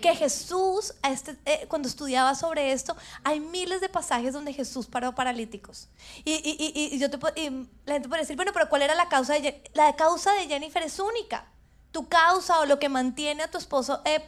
Que 0.00 0.14
Jesús, 0.14 0.94
este, 1.02 1.36
eh, 1.44 1.66
cuando 1.68 1.86
estudiaba 1.86 2.34
sobre 2.34 2.72
esto, 2.72 2.96
hay 3.22 3.38
miles 3.38 3.82
de 3.82 3.90
pasajes 3.90 4.32
donde 4.32 4.54
Jesús 4.54 4.86
paró 4.86 5.14
paralíticos. 5.14 5.88
Y, 6.24 6.98
yo 6.98 7.10
te, 7.10 7.18
la 7.18 7.94
gente 7.94 8.08
puede 8.08 8.22
decir, 8.22 8.36
bueno, 8.36 8.52
pero 8.54 8.68
¿cuál 8.70 8.82
era 8.82 8.94
la 8.94 9.08
causa 9.10 9.34
de 9.34 9.62
La 9.74 9.94
causa 9.96 10.32
de 10.32 10.46
Jennifer 10.46 10.82
es 10.82 10.98
única. 10.98 11.46
Tu 11.92 12.08
causa 12.08 12.60
o 12.60 12.66
lo 12.66 12.78
que 12.78 12.88
mantiene 12.88 13.42
a 13.42 13.50
tu 13.50 13.58
esposo 13.58 14.00
eh, 14.06 14.24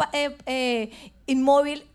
eh, 0.46 1.12
inmóvil 1.26 1.88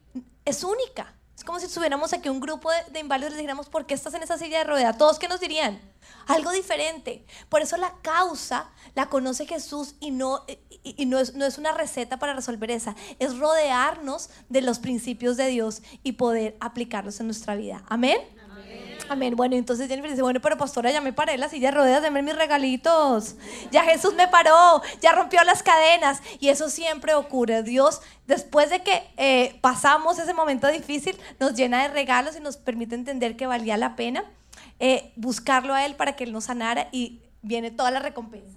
es 0.46 0.64
única. 0.64 1.14
Es 1.38 1.44
como 1.44 1.60
si 1.60 1.68
estuviéramos 1.68 2.14
aquí 2.14 2.30
un 2.30 2.40
grupo 2.40 2.70
de, 2.92 3.00
inválidos 3.00 3.30
y 3.30 3.34
les 3.34 3.38
dijéramos, 3.38 3.70
¿por 3.70 3.86
qué 3.86 3.94
estás 3.94 4.14
en 4.16 4.24
esa 4.24 4.40
silla 4.40 4.58
de 4.60 4.64
rueda? 4.64 4.94
¿Todos 4.98 5.20
qué 5.20 5.28
nos 5.28 5.40
dirían? 5.40 5.80
Algo 6.28 6.52
diferente. 6.52 7.26
Por 7.50 7.62
eso 7.62 7.78
la 7.78 7.94
causa 8.02 8.70
la 8.96 9.08
conoce 9.08 9.46
Jesús 9.46 9.96
y 10.00 10.12
no, 10.12 10.46
y, 10.84 11.06
no, 11.06 11.20
es, 11.20 11.36
no 11.36 11.46
es 11.46 11.58
una 11.58 11.72
receta 11.72 12.18
para 12.18 12.34
resolver 12.34 12.72
esa. 12.72 12.96
Es 13.20 13.38
rodearnos 13.38 14.30
de 14.50 14.62
los 14.62 14.80
principios 14.80 15.38
de 15.38 15.48
Dios 15.48 15.82
y 16.04 16.14
poder 16.14 16.58
aplicarlos 16.60 17.20
en 17.20 17.28
nuestra 17.28 17.56
vida. 17.56 17.84
Amén. 17.88 18.20
Amén. 19.10 19.36
Bueno, 19.36 19.56
entonces 19.56 19.88
Jennifer 19.88 20.12
dice, 20.12 20.22
bueno, 20.22 20.42
pero 20.42 20.58
pastora, 20.58 20.92
ya 20.92 21.02
me 21.02 21.14
paré 21.14 21.34
en 21.36 21.40
la 21.40 21.50
silla 21.50 21.72
de 21.72 21.78
ruedas, 21.78 22.02
denme 22.02 22.22
mis 22.22 22.36
regalitos. 22.36 23.36
Ya 23.72 23.84
Jesús 23.84 24.14
me 24.16 24.28
paró, 24.28 24.82
ya 25.02 25.14
rompió 25.14 25.44
las 25.44 25.64
cadenas. 25.64 26.22
Y 26.40 26.50
eso 26.50 26.70
siempre 26.70 27.14
ocurre. 27.14 27.64
Dios, 27.64 28.02
después 28.26 28.70
de 28.70 28.84
que 28.84 29.04
eh, 29.18 29.58
pasamos 29.62 30.20
ese 30.20 30.34
momento 30.34 30.68
difícil, 30.68 31.18
nos 31.40 31.54
llena 31.54 31.84
de 31.84 31.90
regalos 31.90 32.36
y 32.36 32.42
nos 32.42 32.58
permite 32.58 32.96
entender 32.96 33.38
que 33.38 33.48
valía 33.48 33.78
la 33.78 33.96
pena 33.96 34.26
eh, 34.80 35.12
buscarlo 35.16 35.74
a 35.74 35.86
Él 35.86 35.96
para 35.96 36.16
que 36.16 36.24
Él 36.24 36.32
nos 36.32 36.46
sanara 36.46 36.88
y 36.92 37.22
viene 37.42 37.72
toda 37.72 37.92
la 37.92 38.00
recompensa. 38.00 38.56